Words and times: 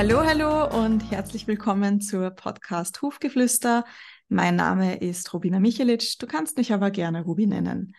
Hallo, 0.00 0.24
hallo 0.24 0.82
und 0.82 1.10
herzlich 1.10 1.46
willkommen 1.46 2.00
zur 2.00 2.30
Podcast 2.30 3.02
Hufgeflüster. 3.02 3.84
Mein 4.30 4.56
Name 4.56 4.96
ist 4.96 5.34
Rubina 5.34 5.60
Michelic. 5.60 6.18
Du 6.18 6.26
kannst 6.26 6.56
mich 6.56 6.72
aber 6.72 6.90
gerne 6.90 7.22
Rubi 7.22 7.46
nennen. 7.46 7.94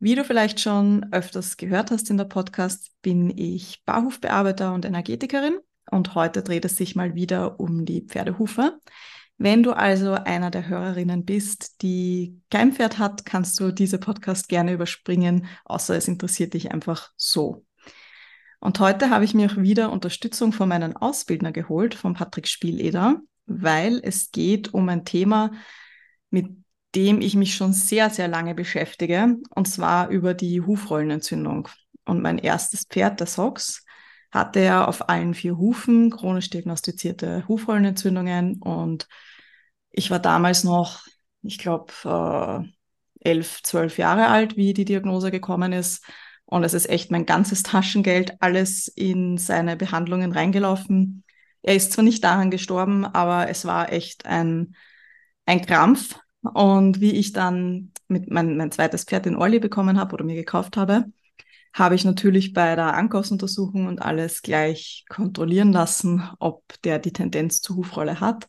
Wie 0.00 0.14
du 0.14 0.22
vielleicht 0.22 0.60
schon 0.60 1.10
öfters 1.12 1.56
gehört 1.56 1.92
hast 1.92 2.10
in 2.10 2.18
der 2.18 2.26
Podcast, 2.26 2.92
bin 3.00 3.30
ich 3.30 3.82
Barhufbearbeiter 3.86 4.74
und 4.74 4.84
Energetikerin 4.84 5.58
und 5.90 6.14
heute 6.14 6.42
dreht 6.42 6.66
es 6.66 6.76
sich 6.76 6.94
mal 6.94 7.14
wieder 7.14 7.58
um 7.58 7.86
die 7.86 8.02
Pferdehufe. 8.02 8.78
Wenn 9.38 9.62
du 9.62 9.72
also 9.72 10.12
einer 10.12 10.50
der 10.50 10.68
Hörerinnen 10.68 11.24
bist, 11.24 11.80
die 11.80 12.38
kein 12.50 12.74
Pferd 12.74 12.98
hat, 12.98 13.24
kannst 13.24 13.58
du 13.58 13.72
diese 13.72 13.96
Podcast 13.96 14.50
gerne 14.50 14.74
überspringen, 14.74 15.46
außer 15.64 15.96
es 15.96 16.06
interessiert 16.06 16.52
dich 16.52 16.70
einfach 16.70 17.12
so. 17.16 17.64
Und 18.60 18.78
heute 18.78 19.10
habe 19.10 19.24
ich 19.24 19.34
mir 19.34 19.50
auch 19.50 19.56
wieder 19.56 19.90
Unterstützung 19.90 20.52
von 20.52 20.68
meinem 20.68 20.96
Ausbildner 20.96 21.50
geholt, 21.50 21.94
von 21.94 22.14
Patrick 22.14 22.46
Spieleder, 22.46 23.20
weil 23.46 24.00
es 24.02 24.30
geht 24.30 24.74
um 24.74 24.88
ein 24.88 25.04
Thema, 25.04 25.52
mit 26.30 26.48
dem 26.94 27.20
ich 27.20 27.34
mich 27.36 27.54
schon 27.54 27.72
sehr, 27.72 28.10
sehr 28.10 28.28
lange 28.28 28.54
beschäftige, 28.54 29.36
und 29.54 29.66
zwar 29.66 30.08
über 30.08 30.34
die 30.34 30.60
Hufrollenentzündung. 30.60 31.68
Und 32.04 32.20
mein 32.20 32.38
erstes 32.38 32.84
Pferd, 32.84 33.20
der 33.20 33.26
Sox, 33.26 33.84
hatte 34.30 34.60
ja 34.60 34.84
auf 34.84 35.08
allen 35.08 35.34
vier 35.34 35.56
Hufen 35.56 36.10
chronisch 36.10 36.50
diagnostizierte 36.50 37.48
Hufrollenentzündungen 37.48 38.60
und 38.62 39.08
ich 39.90 40.10
war 40.10 40.20
damals 40.20 40.64
noch, 40.64 41.04
ich 41.42 41.58
glaube, 41.58 41.92
äh, 42.04 43.28
elf, 43.28 43.62
zwölf 43.62 43.98
Jahre 43.98 44.28
alt, 44.28 44.56
wie 44.56 44.72
die 44.72 44.84
Diagnose 44.84 45.30
gekommen 45.30 45.72
ist. 45.72 46.04
Und 46.50 46.64
es 46.64 46.74
ist 46.74 46.90
echt 46.90 47.12
mein 47.12 47.26
ganzes 47.26 47.62
Taschengeld, 47.62 48.34
alles 48.40 48.88
in 48.88 49.38
seine 49.38 49.76
Behandlungen 49.76 50.32
reingelaufen. 50.32 51.22
Er 51.62 51.76
ist 51.76 51.92
zwar 51.92 52.04
nicht 52.04 52.24
daran 52.24 52.50
gestorben, 52.50 53.06
aber 53.06 53.48
es 53.48 53.64
war 53.64 53.92
echt 53.92 54.26
ein, 54.26 54.74
ein 55.46 55.64
Krampf. 55.64 56.18
Und 56.42 57.00
wie 57.00 57.12
ich 57.12 57.32
dann 57.32 57.92
mit 58.08 58.30
mein, 58.30 58.56
mein 58.56 58.72
zweites 58.72 59.04
Pferd 59.04 59.26
in 59.26 59.36
Olli 59.36 59.60
bekommen 59.60 59.98
habe 59.98 60.14
oder 60.14 60.24
mir 60.24 60.34
gekauft 60.34 60.76
habe, 60.76 61.04
habe 61.72 61.94
ich 61.94 62.04
natürlich 62.04 62.52
bei 62.52 62.74
der 62.74 62.94
Ankaufsuntersuchung 62.94 63.86
und 63.86 64.02
alles 64.02 64.42
gleich 64.42 65.04
kontrollieren 65.08 65.72
lassen, 65.72 66.28
ob 66.40 66.64
der 66.82 66.98
die 66.98 67.12
Tendenz 67.12 67.60
zur 67.60 67.76
Hufrolle 67.76 68.18
hat 68.18 68.48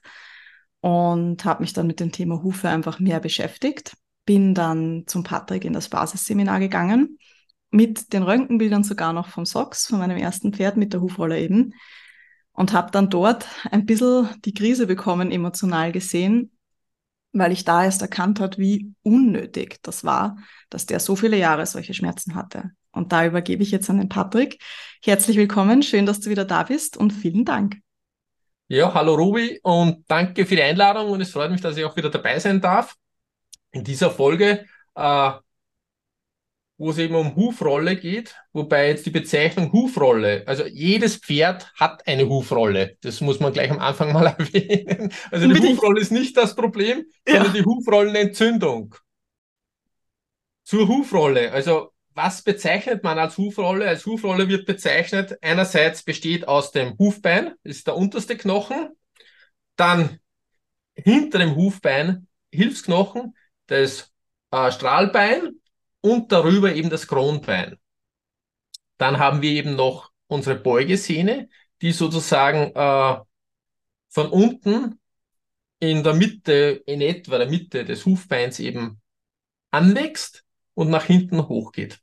und 0.80 1.46
habe 1.46 1.62
mich 1.62 1.74
dann 1.74 1.86
mit 1.86 2.00
dem 2.00 2.12
Thema 2.12 2.42
Hufe 2.42 2.68
einfach 2.68 3.00
mehr 3.00 3.20
beschäftigt. 3.20 3.96
Bin 4.26 4.56
dann 4.56 5.04
zum 5.06 5.24
Patrick 5.24 5.66
in 5.66 5.74
das 5.74 5.90
Basisseminar 5.90 6.60
gegangen, 6.60 7.20
mit 7.72 8.14
den 8.14 8.24
Röntgenbildern 8.24 8.84
sogar 8.84 9.14
noch 9.14 9.30
vom 9.30 9.46
Socks, 9.46 9.88
von 9.88 10.00
meinem 10.00 10.18
ersten 10.18 10.54
Pferd 10.54 10.78
mit 10.78 10.94
der 10.94 11.02
Hufrolle 11.02 11.40
eben. 11.40 11.74
Und 12.54 12.74
habe 12.74 12.92
dann 12.92 13.10
dort 13.10 13.48
ein 13.72 13.86
bisschen 13.86 14.30
die 14.44 14.54
Krise 14.54 14.86
bekommen, 14.86 15.32
emotional 15.32 15.94
gesehen, 15.94 16.52
weil 17.32 17.54
ich 17.54 17.64
da 17.64 17.86
erst 17.86 18.02
erkannt 18.02 18.42
hat, 18.42 18.58
wie 18.58 18.94
unnötig 19.04 19.80
das 19.84 20.04
war, 20.04 20.38
dass 20.70 20.86
der 20.86 21.00
so 21.00 21.16
viele 21.16 21.38
Jahre 21.38 21.66
solche 21.66 21.94
Schmerzen 21.94 22.36
hatte. 22.36 22.72
Und 22.92 23.14
da 23.14 23.26
übergebe 23.26 23.64
ich 23.64 23.72
jetzt 23.72 23.90
an 23.90 24.00
den 24.00 24.10
Patrick. 24.10 24.62
Herzlich 25.02 25.38
willkommen, 25.38 25.82
schön, 25.82 26.06
dass 26.06 26.20
du 26.20 26.30
wieder 26.30 26.44
da 26.44 26.64
bist 26.64 26.98
und 26.98 27.12
vielen 27.12 27.46
Dank. 27.46 27.78
Ja, 28.68 28.94
hallo 28.94 29.16
Ruby 29.16 29.60
und 29.64 30.04
danke 30.10 30.46
für 30.46 30.56
die 30.56 30.62
Einladung 30.62 31.10
und 31.12 31.22
es 31.22 31.32
freut 31.32 31.52
mich, 31.52 31.62
dass 31.62 31.78
ich 31.78 31.86
auch 31.86 31.96
wieder 31.96 32.10
dabei 32.10 32.38
sein 32.40 32.60
darf 32.60 32.96
in 33.72 33.84
dieser 33.84 34.12
Folge, 34.12 34.66
äh, 34.96 35.32
wo 36.82 36.90
es 36.90 36.98
eben 36.98 37.14
um 37.14 37.36
Hufrolle 37.36 37.96
geht, 37.96 38.36
wobei 38.54 38.88
jetzt 38.88 39.06
die 39.06 39.12
Bezeichnung 39.12 39.72
Hufrolle, 39.72 40.44
also 40.48 40.66
jedes 40.66 41.18
Pferd 41.18 41.72
hat 41.76 42.08
eine 42.08 42.28
Hufrolle. 42.28 42.98
Das 43.02 43.22
muss 43.22 43.40
man 43.40 43.54
gleich 43.54 43.70
am 43.70 43.78
Anfang 43.78 44.12
mal 44.12 44.26
erwähnen. 44.38 45.14
Also 45.30 45.48
die 45.48 45.60
Hufrolle 45.62 46.02
ist 46.02 46.12
nicht 46.12 46.36
das 46.36 46.56
Problem, 46.56 47.06
ja. 47.28 47.36
sondern 47.36 47.54
die 47.54 47.64
Hufrollenentzündung. 47.64 48.96
Zur 50.64 50.88
Hufrolle, 50.88 51.52
also 51.52 51.92
was 52.16 52.42
bezeichnet 52.42 53.04
man 53.04 53.20
als 53.20 53.38
Hufrolle? 53.38 53.88
Als 53.88 54.08
Hufrolle 54.08 54.50
wird 54.50 54.66
bezeichnet, 54.66 55.38
einerseits 55.44 56.02
besteht 56.02 56.48
aus 56.48 56.72
dem 56.72 56.98
Hufbein, 56.98 57.54
das 57.64 57.78
ist 57.78 57.88
der 57.88 57.96
unterste 57.96 58.36
Knochen, 58.36 58.90
dann 59.76 60.18
hinter 60.96 61.38
dem 61.38 61.56
Hufbein 61.56 62.28
Hilfsknochen, 62.52 63.36
das 63.68 64.12
äh, 64.50 64.72
Strahlbein 64.72 65.61
und 66.02 66.32
darüber 66.32 66.74
eben 66.74 66.90
das 66.90 67.08
Kronbein. 67.08 67.78
Dann 68.98 69.20
haben 69.20 69.42
wir 69.42 69.52
eben 69.52 69.76
noch 69.76 70.12
unsere 70.28 70.56
Beugesehne, 70.56 71.50
die 71.82 71.92
sozusagen 71.92 72.72
äh, 72.76 73.18
von 74.10 74.30
unten 74.30 75.00
in 75.80 76.04
der 76.04 76.14
Mitte, 76.14 76.84
in 76.86 77.02
etwa 77.02 77.40
der 77.40 77.50
Mitte 77.50 77.86
des 77.86 78.06
Hufbeins 78.06 78.60
eben 78.60 79.02
anwächst 79.72 80.44
und 80.74 80.90
nach 80.90 81.06
hinten 81.06 81.48
hochgeht. 81.48 82.00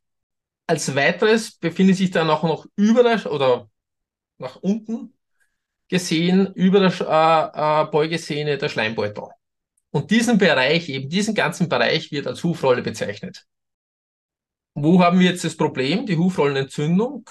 Als 0.67 0.95
weiteres 0.95 1.53
befindet 1.53 1.97
sich 1.97 2.11
dann 2.11 2.29
auch 2.29 2.43
noch 2.43 2.67
über 2.77 3.03
der 3.03 3.31
oder 3.31 3.71
nach 4.39 4.57
unten 4.57 5.15
gesehen 5.89 6.53
über 6.55 6.81
der 6.81 6.93
äh, 7.01 7.83
äh, 7.83 7.91
Beugesehne 7.91 8.59
der 8.59 8.69
Schleimbeutel. 8.69 9.29
Und 9.91 10.11
diesen 10.11 10.39
Bereich, 10.39 10.89
eben 10.89 11.09
diesen 11.09 11.35
ganzen 11.35 11.69
Bereich 11.69 12.13
wird 12.13 12.27
als 12.27 12.45
Hufrolle 12.45 12.83
bezeichnet. 12.83 13.47
Wo 14.83 15.03
haben 15.03 15.19
wir 15.19 15.31
jetzt 15.31 15.45
das 15.45 15.57
Problem? 15.57 16.07
Die 16.07 16.17
Hufrollenentzündung. 16.17 17.29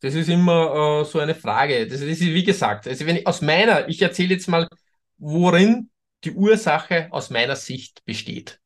Das 0.00 0.14
ist 0.14 0.28
immer 0.28 1.00
äh, 1.00 1.04
so 1.04 1.18
eine 1.18 1.34
Frage. 1.34 1.86
Das 1.86 2.00
ist, 2.00 2.20
wie 2.20 2.44
gesagt, 2.44 2.86
also 2.86 3.06
wenn 3.06 3.16
ich 3.16 3.26
aus 3.26 3.42
meiner, 3.42 3.88
ich 3.88 4.00
erzähle 4.00 4.34
jetzt 4.34 4.48
mal, 4.48 4.68
worin 5.16 5.90
die 6.24 6.32
Ursache 6.32 7.08
aus 7.10 7.30
meiner 7.30 7.56
Sicht 7.56 8.04
besteht. 8.04 8.60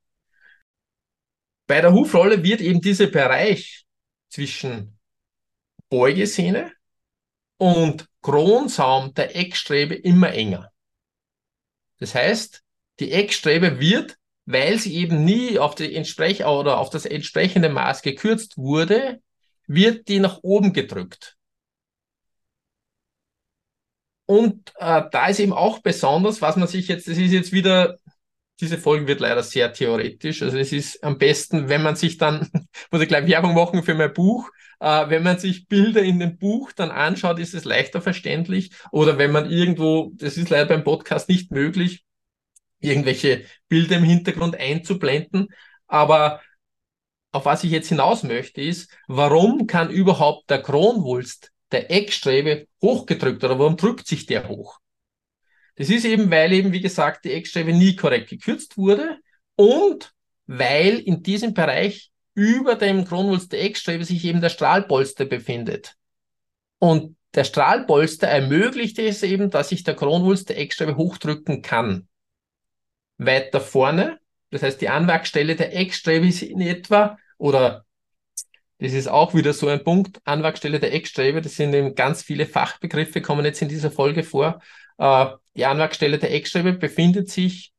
Bei 1.67 1.81
der 1.81 1.93
Hufrolle 1.93 2.43
wird 2.43 2.61
eben 2.61 2.81
dieser 2.81 3.07
Bereich 3.07 3.85
zwischen 4.29 4.99
Beugesehne 5.89 6.73
und 7.59 8.09
Kronsaum 8.21 9.15
der 9.15 9.37
Eckstrebe 9.37 9.95
immer 9.95 10.33
enger. 10.33 10.71
Das 11.99 12.15
heißt, 12.15 12.63
die 12.99 13.13
Eckstrebe 13.13 13.79
wird, 13.79 14.19
weil 14.45 14.79
sie 14.79 14.95
eben 14.97 15.25
nie 15.25 15.59
auf, 15.59 15.75
die 15.75 15.95
Entsprech 15.95 16.45
oder 16.45 16.79
auf 16.79 16.91
das 16.91 17.07
entsprechende 17.07 17.69
Maß 17.69 18.03
gekürzt 18.03 18.57
wurde, 18.57 19.21
wird 19.67 20.09
die 20.09 20.19
nach 20.19 20.41
oben 20.43 20.73
gedrückt. 20.73 21.37
Und 24.27 24.73
äh, 24.79 25.03
da 25.11 25.27
ist 25.27 25.41
eben 25.41 25.53
auch 25.53 25.81
besonders, 25.81 26.41
was 26.41 26.57
man 26.57 26.69
sich 26.69 26.89
jetzt, 26.89 27.09
das 27.09 27.19
ist 27.19 27.33
jetzt 27.33 27.53
wieder 27.53 27.99
diese 28.63 28.79
Folge 28.79 29.09
wird 29.09 29.21
leider 29.21 29.43
sehr 29.43 29.73
theoretisch. 29.73 30.41
Also 30.41 30.57
es 30.57 30.73
ist 30.73 31.03
am 31.03 31.19
besten, 31.19 31.69
wenn 31.69 31.83
man 31.83 31.97
sich 31.97 32.17
dann, 32.17 32.49
muss 32.91 33.03
ich 33.03 33.09
gleich 33.09 33.27
Werbung 33.27 33.55
machen 33.55 33.83
für 33.83 33.95
mein 33.95 34.13
Buch, 34.13 34.49
äh, 34.79 35.09
wenn 35.09 35.25
man 35.25 35.39
sich 35.39 35.67
Bilder 35.67 36.03
in 36.03 36.21
dem 36.21 36.39
Buch 36.39 36.71
dann 36.73 36.93
anschaut, 36.93 37.41
ist 37.41 37.55
es 37.55 37.65
leichter 37.65 38.01
verständlich. 38.01 38.71
Oder 38.93 39.19
wenn 39.19 39.33
man 39.33 39.51
irgendwo, 39.51 40.13
das 40.15 40.37
ist 40.37 40.49
leider 40.49 40.67
beim 40.67 40.85
Podcast 40.85 41.29
nicht 41.29 41.51
möglich, 41.51 42.05
irgendwelche 42.83 43.45
Bilder 43.69 43.97
im 43.97 44.05
Hintergrund 44.05 44.57
einzublenden. 44.57 45.49
Aber 45.87 46.41
auf 47.33 47.45
was 47.47 47.65
ich 47.65 47.71
jetzt 47.71 47.89
hinaus 47.89 48.23
möchte, 48.23 48.61
ist, 48.61 48.91
warum 49.09 49.67
kann 49.67 49.91
überhaupt 49.91 50.51
der 50.51 50.63
Kronwulst 50.63 51.51
der 51.71 51.91
Eckstrebe 51.91 52.67
hochgedrückt 52.83 53.43
oder 53.43 53.59
warum 53.59 53.77
drückt 53.77 54.07
sich 54.07 54.27
der 54.27 54.49
hoch? 54.49 54.79
Das 55.77 55.89
ist 55.89 56.05
eben, 56.05 56.31
weil 56.31 56.53
eben, 56.53 56.73
wie 56.73 56.83
gesagt, 56.83 57.25
die 57.25 57.33
Eckstrebe 57.33 57.73
nie 57.73 57.97
korrekt 57.97 58.29
gekürzt 58.29 58.77
wurde 58.77 59.19
und 59.57 60.13
weil 60.47 60.99
in 60.99 61.23
diesem 61.23 61.55
Bereich 61.55 62.11
über 62.35 62.75
dem 62.75 63.05
Kronwulst 63.05 63.53
der 63.53 63.63
Eckstrebe 63.63 64.05
sich 64.05 64.25
eben 64.25 64.41
der 64.41 64.51
Strahlpolster 64.51 65.25
befindet. 65.25 65.95
Und 66.79 67.17
der 67.35 67.45
Strahlpolster 67.45 68.29
ermöglicht 68.29 68.99
es 68.99 69.23
eben, 69.23 69.51
dass 69.51 69.71
sich 69.71 69.85
der 69.85 69.95
Kronwulst 69.95 70.51
der 70.51 70.59
Eckstrebe 70.59 70.97
hochdrücken 70.97 71.63
kann. 71.63 72.09
Weiter 73.27 73.61
vorne, 73.61 74.19
das 74.51 74.63
heißt, 74.63 74.81
die 74.81 74.89
Anwachsstelle 74.89 75.57
der 75.57 75.75
Eckstrebe 75.75 76.27
ist 76.27 76.43
in 76.43 76.61
etwa, 76.61 77.19
oder 77.39 77.85
das 78.79 78.93
ist 78.93 79.09
auch 79.09 79.35
wieder 79.35 79.53
so 79.53 79.69
ein 79.69 79.85
Punkt, 79.85 80.21
Anwachsstelle 80.25 80.81
der 80.81 80.93
Eckstrebe, 80.93 81.41
das 81.41 81.57
sind 81.57 81.73
eben 81.73 81.95
ganz 81.95 82.23
viele 82.23 82.47
Fachbegriffe, 82.47 83.23
kommen 83.23 83.45
jetzt 83.45 83.63
in 83.63 83.69
dieser 83.69 83.91
Folge 83.91 84.25
vor. 84.25 84.61
Äh, 84.99 85.27
die 85.57 85.65
Anwachsstelle 85.65 86.19
der 86.19 86.33
Eckstrebe 86.33 86.73
befindet 86.73 87.31
sich 87.31 87.73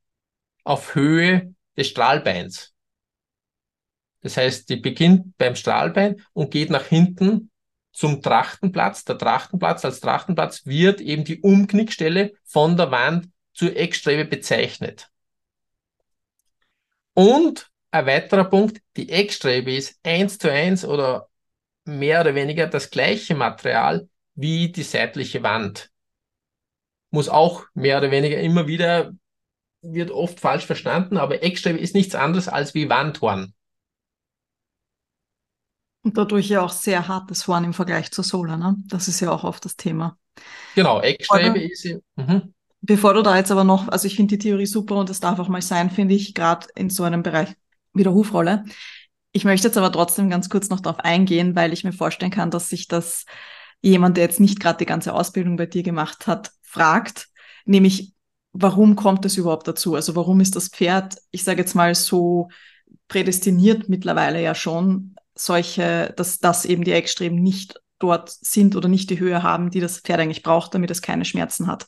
auf 0.63 0.95
Höhe 0.95 1.53
des 1.77 1.89
Strahlbeins. 1.89 2.73
Das 4.21 4.37
heißt, 4.37 4.69
die 4.69 4.77
beginnt 4.77 5.37
beim 5.37 5.55
Strahlbein 5.55 6.21
und 6.31 6.51
geht 6.51 6.69
nach 6.69 6.85
hinten 6.85 7.51
zum 7.91 8.21
Trachtenplatz. 8.21 9.03
Der 9.03 9.17
Trachtenplatz 9.17 9.85
als 9.85 9.99
Trachtenplatz 9.99 10.65
wird 10.65 11.01
eben 11.01 11.23
die 11.23 11.41
Umknickstelle 11.41 12.33
von 12.45 12.77
der 12.77 12.91
Wand 12.91 13.29
zur 13.53 13.75
Eckstrebe 13.75 14.25
bezeichnet. 14.25 15.11
Und 17.13 17.69
ein 17.91 18.05
weiterer 18.05 18.45
Punkt, 18.45 18.81
die 18.97 19.09
Eckstrebe 19.09 19.75
ist 19.75 19.99
eins 20.03 20.37
zu 20.37 20.51
eins 20.51 20.83
oder 20.85 21.29
mehr 21.85 22.21
oder 22.21 22.35
weniger 22.35 22.67
das 22.67 22.89
gleiche 22.89 23.35
Material 23.35 24.07
wie 24.35 24.71
die 24.71 24.83
seitliche 24.83 25.43
Wand. 25.43 25.91
muss 27.11 27.29
auch 27.29 27.65
mehr 27.75 27.99
oder 27.99 28.09
weniger 28.09 28.37
immer 28.39 28.65
wieder, 28.65 29.13
wird 29.83 30.09
oft 30.09 30.39
falsch 30.39 30.65
verstanden, 30.65 31.17
aber 31.17 31.43
Eckstrebe 31.43 31.77
ist 31.77 31.93
nichts 31.93 32.15
anderes 32.15 32.47
als 32.47 32.73
wie 32.73 32.89
Wandhorn. 32.89 33.53
Und 36.01 36.17
dadurch 36.17 36.49
ja 36.49 36.61
auch 36.61 36.71
sehr 36.71 37.07
hartes 37.07 37.47
Horn 37.47 37.63
im 37.65 37.73
Vergleich 37.73 38.11
zur 38.11 38.23
Sohle, 38.23 38.57
ne? 38.57 38.75
Das 38.87 39.07
ist 39.07 39.19
ja 39.19 39.31
auch 39.31 39.43
oft 39.43 39.63
das 39.63 39.77
Thema. 39.77 40.17
Genau, 40.75 40.99
Eckstrebe 41.01 41.61
ist. 41.61 41.85
Mhm. 42.15 42.53
Bevor 42.85 43.13
du 43.13 43.21
da 43.21 43.37
jetzt 43.37 43.49
aber 43.49 43.63
noch, 43.63 43.87
also 43.87 44.07
ich 44.07 44.17
finde 44.17 44.35
die 44.35 44.43
Theorie 44.43 44.65
super 44.65 44.97
und 44.97 45.09
es 45.09 45.21
darf 45.21 45.39
auch 45.39 45.47
mal 45.47 45.61
sein, 45.61 45.89
finde 45.89 46.15
ich, 46.15 46.33
gerade 46.33 46.67
in 46.75 46.89
so 46.89 47.03
einem 47.03 47.23
Bereich 47.23 47.55
wie 47.93 48.03
der 48.03 48.13
Hufrolle. 48.13 48.65
Ich 49.31 49.45
möchte 49.45 49.69
jetzt 49.69 49.77
aber 49.77 49.89
trotzdem 49.89 50.29
ganz 50.29 50.49
kurz 50.49 50.67
noch 50.67 50.81
darauf 50.81 50.99
eingehen, 50.99 51.55
weil 51.55 51.71
ich 51.71 51.85
mir 51.85 51.93
vorstellen 51.93 52.29
kann, 52.29 52.51
dass 52.51 52.69
sich 52.69 52.89
das 52.89 53.23
jemand, 53.81 54.17
der 54.17 54.25
jetzt 54.25 54.41
nicht 54.41 54.59
gerade 54.59 54.79
die 54.79 54.85
ganze 54.85 55.13
Ausbildung 55.13 55.55
bei 55.55 55.65
dir 55.65 55.81
gemacht 55.81 56.27
hat, 56.27 56.51
fragt, 56.61 57.29
nämlich 57.63 58.13
warum 58.51 58.97
kommt 58.97 59.25
es 59.25 59.37
überhaupt 59.37 59.65
dazu? 59.65 59.95
Also 59.95 60.17
warum 60.17 60.41
ist 60.41 60.57
das 60.57 60.67
Pferd, 60.67 61.15
ich 61.31 61.45
sage 61.45 61.61
jetzt 61.61 61.75
mal 61.75 61.95
so 61.95 62.49
prädestiniert 63.07 63.87
mittlerweile 63.87 64.43
ja 64.43 64.55
schon, 64.55 65.15
solche, 65.35 66.13
dass, 66.17 66.39
dass 66.39 66.65
eben 66.65 66.83
die 66.83 66.91
Eckstreben 66.91 67.41
nicht 67.41 67.79
dort 67.97 68.29
sind 68.29 68.75
oder 68.75 68.89
nicht 68.89 69.09
die 69.09 69.19
Höhe 69.19 69.41
haben, 69.41 69.69
die 69.69 69.79
das 69.79 70.01
Pferd 70.01 70.19
eigentlich 70.19 70.43
braucht, 70.43 70.75
damit 70.75 70.91
es 70.91 71.01
keine 71.01 71.23
Schmerzen 71.23 71.67
hat. 71.67 71.87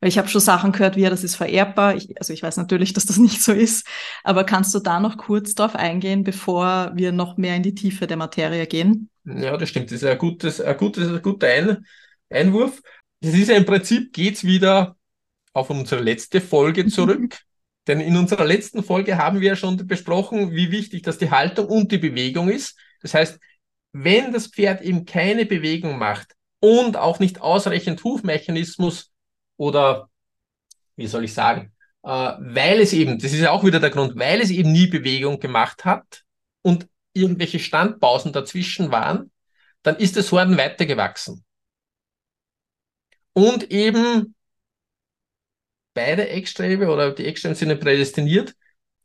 Weil 0.00 0.08
ich 0.08 0.18
habe 0.18 0.28
schon 0.28 0.40
Sachen 0.40 0.72
gehört, 0.72 0.96
wie 0.96 1.02
ja, 1.02 1.10
das 1.10 1.24
ist 1.24 1.36
vererbbar. 1.36 1.96
Ich, 1.96 2.18
also 2.18 2.32
ich 2.32 2.42
weiß 2.42 2.56
natürlich, 2.56 2.92
dass 2.92 3.06
das 3.06 3.16
nicht 3.18 3.42
so 3.42 3.52
ist. 3.52 3.86
Aber 4.24 4.44
kannst 4.44 4.74
du 4.74 4.78
da 4.78 5.00
noch 5.00 5.16
kurz 5.16 5.54
drauf 5.54 5.74
eingehen, 5.74 6.24
bevor 6.24 6.92
wir 6.94 7.12
noch 7.12 7.36
mehr 7.36 7.56
in 7.56 7.62
die 7.62 7.74
Tiefe 7.74 8.06
der 8.06 8.16
Materie 8.16 8.66
gehen? 8.66 9.10
Ja, 9.24 9.56
das 9.56 9.70
stimmt. 9.70 9.90
Das 9.90 10.02
ist 10.02 10.04
ein, 10.04 10.18
gutes, 10.18 10.60
ein, 10.60 10.76
gutes, 10.76 11.08
ein 11.08 11.22
guter 11.22 11.48
ein 11.48 11.84
Einwurf. 12.30 12.82
Das 13.20 13.34
ist 13.34 13.48
ja 13.48 13.56
im 13.56 13.66
Prinzip, 13.66 14.12
geht's 14.12 14.44
wieder 14.44 14.96
auf 15.52 15.70
unsere 15.70 16.02
letzte 16.02 16.40
Folge 16.40 16.86
zurück. 16.88 17.38
Denn 17.86 18.00
in 18.00 18.16
unserer 18.16 18.44
letzten 18.44 18.82
Folge 18.82 19.16
haben 19.16 19.40
wir 19.40 19.48
ja 19.48 19.56
schon 19.56 19.76
besprochen, 19.86 20.52
wie 20.52 20.72
wichtig 20.72 21.02
das 21.02 21.18
die 21.18 21.30
Haltung 21.30 21.66
und 21.66 21.92
die 21.92 21.98
Bewegung 21.98 22.48
ist. 22.48 22.76
Das 23.00 23.14
heißt, 23.14 23.38
wenn 23.92 24.32
das 24.32 24.48
Pferd 24.48 24.82
eben 24.82 25.04
keine 25.04 25.46
Bewegung 25.46 25.96
macht 25.98 26.34
und 26.60 26.96
auch 26.96 27.20
nicht 27.20 27.40
ausreichend 27.40 28.02
Hufmechanismus 28.02 29.12
oder 29.56 30.10
wie 30.96 31.06
soll 31.06 31.24
ich 31.24 31.34
sagen, 31.34 31.72
äh, 32.02 32.08
weil 32.08 32.80
es 32.80 32.92
eben, 32.92 33.18
das 33.18 33.32
ist 33.32 33.40
ja 33.40 33.50
auch 33.50 33.64
wieder 33.64 33.80
der 33.80 33.90
Grund, 33.90 34.16
weil 34.18 34.40
es 34.40 34.50
eben 34.50 34.72
nie 34.72 34.86
Bewegung 34.86 35.40
gemacht 35.40 35.84
hat 35.84 36.24
und 36.62 36.88
irgendwelche 37.12 37.58
Standpausen 37.58 38.32
dazwischen 38.32 38.92
waren, 38.92 39.30
dann 39.82 39.96
ist 39.96 40.16
das 40.16 40.32
Horn 40.32 40.56
weitergewachsen. 40.58 41.44
Und 43.32 43.70
eben 43.70 44.34
beide 45.94 46.28
Eckstrebe 46.28 46.88
oder 46.88 47.12
die 47.12 47.26
Eckstreben 47.26 47.56
sind 47.56 47.80
prädestiniert, 47.80 48.54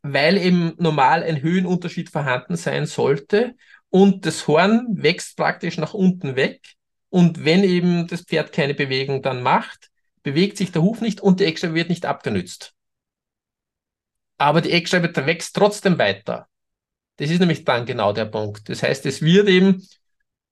weil 0.01 0.37
eben 0.37 0.73
normal 0.77 1.23
ein 1.23 1.41
Höhenunterschied 1.41 2.09
vorhanden 2.09 2.55
sein 2.55 2.85
sollte 2.85 3.55
und 3.89 4.25
das 4.25 4.47
Horn 4.47 4.87
wächst 4.91 5.37
praktisch 5.37 5.77
nach 5.77 5.93
unten 5.93 6.35
weg. 6.35 6.61
Und 7.09 7.45
wenn 7.45 7.63
eben 7.63 8.07
das 8.07 8.21
Pferd 8.21 8.53
keine 8.53 8.73
Bewegung 8.73 9.21
dann 9.21 9.43
macht, 9.43 9.90
bewegt 10.23 10.57
sich 10.57 10.71
der 10.71 10.81
Huf 10.81 11.01
nicht 11.01 11.21
und 11.21 11.39
die 11.39 11.45
Eckscheibe 11.45 11.73
wird 11.73 11.89
nicht 11.89 12.05
abgenützt. 12.05 12.73
Aber 14.37 14.61
die 14.61 14.71
Eckscheibe 14.71 15.13
wächst 15.25 15.55
trotzdem 15.55 15.97
weiter. 15.97 16.47
Das 17.17 17.29
ist 17.29 17.39
nämlich 17.39 17.63
dann 17.65 17.85
genau 17.85 18.13
der 18.13 18.25
Punkt. 18.25 18.67
Das 18.69 18.81
heißt, 18.81 19.05
es 19.05 19.21
wird 19.21 19.47
eben, 19.47 19.87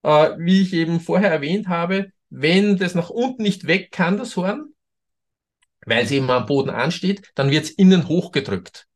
äh, 0.04 0.32
wie 0.38 0.62
ich 0.62 0.74
eben 0.74 1.00
vorher 1.00 1.32
erwähnt 1.32 1.68
habe, 1.68 2.12
wenn 2.30 2.78
das 2.78 2.94
nach 2.94 3.10
unten 3.10 3.42
nicht 3.44 3.66
weg 3.66 3.92
kann, 3.92 4.18
das 4.18 4.36
Horn, 4.36 4.74
weil 5.86 6.04
es 6.04 6.12
eben 6.12 6.30
am 6.30 6.46
Boden 6.46 6.70
ansteht, 6.70 7.32
dann 7.36 7.50
wird 7.50 7.66
es 7.66 7.72
innen 7.72 8.08
hochgedrückt. 8.08 8.88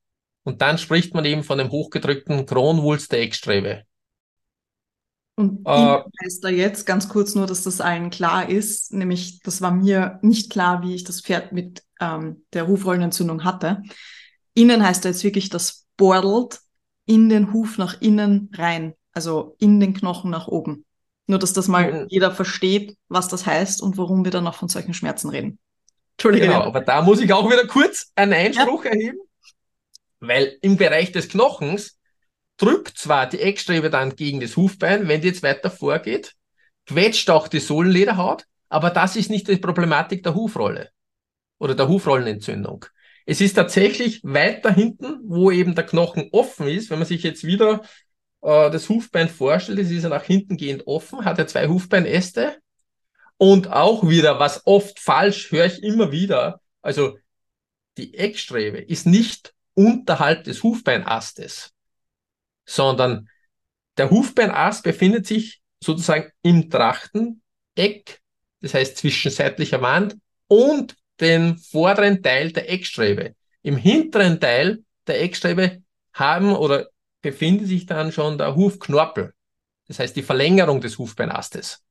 Und 0.43 0.61
dann 0.61 0.77
spricht 0.77 1.13
man 1.13 1.25
eben 1.25 1.43
von 1.43 1.57
dem 1.57 1.71
hochgedrückten 1.71 2.45
Kronwulst 2.45 3.11
der 3.11 3.21
Eckstrebe. 3.21 3.85
Und 5.35 5.65
äh, 5.65 5.99
heißt 6.23 6.43
da 6.43 6.49
jetzt 6.49 6.85
ganz 6.85 7.09
kurz 7.09 7.33
nur, 7.33 7.47
dass 7.47 7.63
das 7.63 7.81
allen 7.81 8.11
klar 8.11 8.49
ist, 8.49 8.93
nämlich 8.93 9.39
das 9.39 9.61
war 9.61 9.71
mir 9.71 10.19
nicht 10.21 10.51
klar, 10.51 10.83
wie 10.83 10.93
ich 10.93 11.03
das 11.03 11.21
Pferd 11.21 11.51
mit 11.51 11.83
ähm, 11.99 12.45
der 12.53 12.67
Hufrollenentzündung 12.67 13.43
hatte. 13.43 13.81
Innen 14.53 14.85
heißt 14.85 15.03
da 15.03 15.09
jetzt 15.09 15.23
wirklich, 15.23 15.49
das 15.49 15.87
bordelt 15.97 16.59
in 17.05 17.29
den 17.29 17.51
Huf 17.51 17.77
nach 17.77 17.99
innen 17.99 18.51
rein, 18.53 18.93
also 19.11 19.55
in 19.59 19.79
den 19.79 19.93
Knochen 19.93 20.29
nach 20.29 20.47
oben. 20.47 20.85
Nur, 21.25 21.39
dass 21.39 21.53
das 21.53 21.67
mal 21.67 22.03
mhm. 22.03 22.07
jeder 22.09 22.31
versteht, 22.31 22.97
was 23.07 23.27
das 23.27 23.45
heißt 23.45 23.81
und 23.81 23.97
warum 23.97 24.25
wir 24.25 24.31
dann 24.31 24.43
noch 24.43 24.55
von 24.55 24.69
solchen 24.69 24.93
Schmerzen 24.93 25.29
reden. 25.29 25.57
Entschuldige. 26.17 26.47
Genau, 26.47 26.61
aber 26.61 26.81
da 26.81 27.01
muss 27.01 27.21
ich 27.21 27.33
auch 27.33 27.49
wieder 27.49 27.65
kurz 27.65 28.11
einen 28.15 28.33
Einspruch 28.33 28.85
ja. 28.85 28.91
erheben, 28.91 29.19
weil 30.19 30.57
im 30.61 30.77
Bereich 30.77 31.11
des 31.11 31.29
Knochens 31.29 31.97
drückt 32.57 32.97
zwar 32.97 33.27
die 33.27 33.39
Eckstrebe 33.39 33.89
dann 33.89 34.15
gegen 34.15 34.39
das 34.39 34.57
Hufbein, 34.57 35.07
wenn 35.07 35.21
die 35.21 35.27
jetzt 35.27 35.43
weiter 35.43 35.71
vorgeht, 35.71 36.33
quetscht 36.85 37.29
auch 37.29 37.47
die 37.47 37.59
Sohlenlederhaut, 37.59 38.45
aber 38.69 38.89
das 38.89 39.15
ist 39.15 39.29
nicht 39.29 39.47
die 39.47 39.57
Problematik 39.57 40.23
der 40.23 40.35
Hufrolle 40.35 40.89
oder 41.59 41.75
der 41.75 41.87
Hufrollenentzündung. 41.87 42.85
Es 43.25 43.39
ist 43.39 43.53
tatsächlich 43.53 44.21
weiter 44.23 44.71
hinten, 44.71 45.19
wo 45.23 45.49
eben 45.49 45.75
der 45.75 45.85
Knochen 45.85 46.29
offen 46.31 46.67
ist. 46.67 46.89
Wenn 46.89 46.99
man 46.99 47.07
sich 47.07 47.23
jetzt 47.23 47.45
wieder 47.45 47.81
äh, 48.41 48.69
das 48.69 48.89
Hufbein 48.89 49.29
vorstellt, 49.29 49.79
es 49.79 49.91
ist 49.91 50.03
ja 50.03 50.09
nach 50.09 50.23
hinten 50.23 50.57
gehend 50.57 50.87
offen, 50.87 51.23
hat 51.23 51.37
ja 51.37 51.47
zwei 51.47 51.67
Hufbeinäste. 51.67 52.57
Und 53.37 53.71
auch 53.71 54.07
wieder, 54.07 54.39
was 54.39 54.65
oft 54.65 54.99
falsch, 54.99 55.51
höre 55.51 55.65
ich 55.65 55.83
immer 55.83 56.11
wieder, 56.11 56.61
also 56.81 57.17
die 57.97 58.15
Eckstrebe 58.15 58.79
ist 58.79 59.05
nicht 59.05 59.53
unterhalb 59.73 60.43
des 60.43 60.63
Hufbeinastes 60.63 61.73
sondern 62.65 63.29
der 63.97 64.09
Hufbeinast 64.09 64.83
befindet 64.83 65.27
sich 65.27 65.61
sozusagen 65.83 66.31
im 66.41 66.69
Trachteneck, 66.69 68.21
das 68.61 68.73
heißt 68.73 68.97
zwischen 68.97 69.31
seitlicher 69.31 69.81
Wand 69.81 70.15
und 70.47 70.95
dem 71.19 71.57
vorderen 71.57 72.23
Teil 72.23 72.51
der 72.51 72.69
Eckstrebe. 72.69 73.35
Im 73.61 73.77
hinteren 73.77 74.39
Teil 74.39 74.83
der 75.07 75.21
Eckstrebe 75.21 75.83
haben 76.13 76.55
oder 76.55 76.87
befindet 77.21 77.67
sich 77.67 77.85
dann 77.85 78.11
schon 78.11 78.37
der 78.37 78.55
Hufknorpel, 78.55 79.33
das 79.87 79.99
heißt 79.99 80.15
die 80.15 80.23
Verlängerung 80.23 80.81
des 80.81 80.97
Hufbeinastes. 80.97 81.83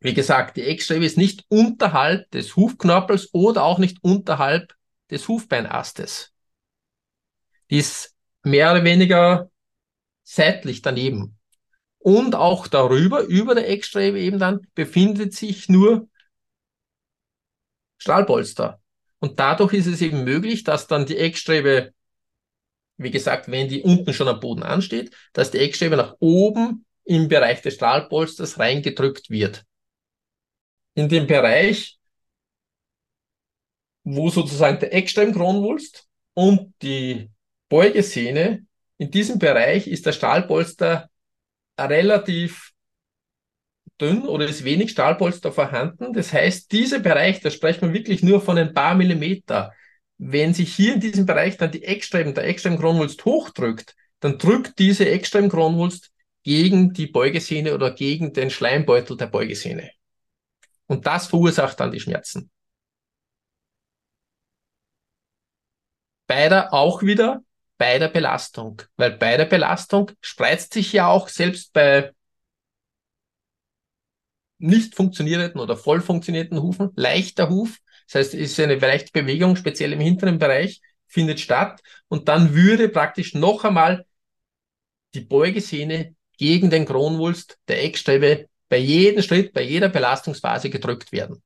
Wie 0.00 0.14
gesagt, 0.14 0.56
die 0.56 0.62
Eckstrebe 0.62 1.04
ist 1.04 1.18
nicht 1.18 1.44
unterhalb 1.48 2.30
des 2.30 2.54
Hufknorpels 2.54 3.30
oder 3.32 3.64
auch 3.64 3.78
nicht 3.78 3.98
unterhalb 4.02 4.74
des 5.10 5.26
Hufbeinastes. 5.26 6.32
Die 7.70 7.78
ist 7.78 8.14
mehr 8.48 8.72
oder 8.72 8.84
weniger 8.84 9.50
seitlich 10.22 10.82
daneben. 10.82 11.38
Und 11.98 12.34
auch 12.34 12.68
darüber, 12.68 13.22
über 13.22 13.54
der 13.54 13.68
Eckstrebe 13.68 14.18
eben 14.20 14.38
dann, 14.38 14.66
befindet 14.74 15.34
sich 15.34 15.68
nur 15.68 16.08
Stahlpolster. 17.98 18.80
Und 19.18 19.40
dadurch 19.40 19.72
ist 19.74 19.86
es 19.86 20.00
eben 20.00 20.24
möglich, 20.24 20.62
dass 20.64 20.86
dann 20.86 21.06
die 21.06 21.16
Eckstrebe, 21.16 21.92
wie 22.96 23.10
gesagt, 23.10 23.50
wenn 23.50 23.68
die 23.68 23.82
unten 23.82 24.12
schon 24.12 24.28
am 24.28 24.40
Boden 24.40 24.62
ansteht, 24.62 25.14
dass 25.32 25.50
die 25.50 25.58
Eckstrebe 25.58 25.96
nach 25.96 26.14
oben 26.20 26.84
im 27.04 27.28
Bereich 27.28 27.62
des 27.62 27.74
Stahlpolsters 27.74 28.58
reingedrückt 28.58 29.30
wird. 29.30 29.64
In 30.94 31.08
dem 31.08 31.26
Bereich, 31.26 31.98
wo 34.04 34.30
sozusagen 34.30 34.78
der 34.78 34.94
Eckstrebenkronwulst 34.94 36.06
und 36.34 36.72
die 36.82 37.30
Beugesehne, 37.68 38.66
in 38.98 39.10
diesem 39.10 39.38
Bereich 39.38 39.86
ist 39.86 40.06
der 40.06 40.12
Stahlpolster 40.12 41.08
relativ 41.78 42.72
dünn 44.00 44.26
oder 44.26 44.46
ist 44.46 44.64
wenig 44.64 44.90
Stahlpolster 44.90 45.52
vorhanden. 45.52 46.12
Das 46.12 46.32
heißt, 46.32 46.72
dieser 46.72 47.00
Bereich, 47.00 47.40
da 47.40 47.50
sprechen 47.50 47.88
wir 47.88 47.94
wirklich 47.94 48.22
nur 48.22 48.40
von 48.40 48.58
ein 48.58 48.74
paar 48.74 48.94
Millimeter. 48.94 49.72
Wenn 50.18 50.54
sich 50.54 50.74
hier 50.74 50.94
in 50.94 51.00
diesem 51.00 51.26
Bereich 51.26 51.56
dann 51.56 51.70
die 51.70 51.84
Eckstreben, 51.84 52.34
der 52.34 52.44
Eckstrebenkronwulst 52.44 53.24
hochdrückt, 53.24 53.94
dann 54.20 54.38
drückt 54.38 54.78
diese 54.78 55.08
Eckstrebenkronwulst 55.08 56.10
gegen 56.42 56.92
die 56.92 57.06
Beugesehne 57.06 57.74
oder 57.74 57.92
gegen 57.92 58.32
den 58.32 58.50
Schleimbeutel 58.50 59.16
der 59.16 59.26
Beugesehne. 59.26 59.90
Und 60.86 61.06
das 61.06 61.26
verursacht 61.26 61.78
dann 61.78 61.92
die 61.92 62.00
Schmerzen. 62.00 62.50
Beider 66.26 66.72
auch 66.72 67.02
wieder 67.02 67.42
bei 67.78 67.98
der 67.98 68.08
Belastung. 68.08 68.82
Weil 68.96 69.12
bei 69.12 69.36
der 69.36 69.46
Belastung 69.46 70.10
spreizt 70.20 70.74
sich 70.74 70.92
ja 70.92 71.08
auch 71.08 71.28
selbst 71.28 71.72
bei 71.72 72.12
nicht 74.58 74.96
funktionierenden 74.96 75.60
oder 75.60 75.76
voll 75.76 76.00
funktionierenden 76.00 76.60
Hufen 76.60 76.90
leichter 76.96 77.48
Huf. 77.48 77.78
Das 78.06 78.16
heißt, 78.16 78.34
es 78.34 78.52
ist 78.52 78.60
eine 78.60 78.76
leichte 78.76 79.12
Bewegung, 79.12 79.56
speziell 79.56 79.92
im 79.92 80.00
hinteren 80.00 80.38
Bereich, 80.38 80.80
findet 81.06 81.40
statt. 81.40 81.80
Und 82.08 82.28
dann 82.28 82.54
würde 82.54 82.88
praktisch 82.88 83.34
noch 83.34 83.64
einmal 83.64 84.04
die 85.14 85.20
Beugesehne 85.20 86.14
gegen 86.36 86.70
den 86.70 86.86
Kronwulst 86.86 87.58
der 87.68 87.84
Eckstrebe 87.84 88.48
bei 88.68 88.78
jedem 88.78 89.22
Schritt, 89.22 89.52
bei 89.52 89.62
jeder 89.62 89.88
Belastungsphase 89.88 90.70
gedrückt 90.70 91.12
werden. 91.12 91.42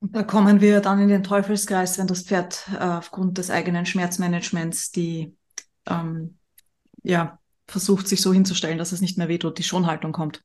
Da 0.00 0.22
kommen 0.22 0.60
wir 0.60 0.80
dann 0.80 1.00
in 1.00 1.08
den 1.08 1.24
Teufelskreis, 1.24 1.98
wenn 1.98 2.06
das 2.06 2.22
Pferd 2.22 2.68
äh, 2.72 2.84
aufgrund 2.84 3.36
des 3.36 3.50
eigenen 3.50 3.84
Schmerzmanagements 3.84 4.92
die 4.92 5.34
ähm, 5.86 6.38
ja, 7.02 7.38
versucht, 7.66 8.06
sich 8.06 8.20
so 8.20 8.32
hinzustellen, 8.32 8.78
dass 8.78 8.92
es 8.92 9.00
nicht 9.00 9.18
mehr 9.18 9.28
wehtut, 9.28 9.58
die 9.58 9.64
Schonhaltung 9.64 10.12
kommt. 10.12 10.42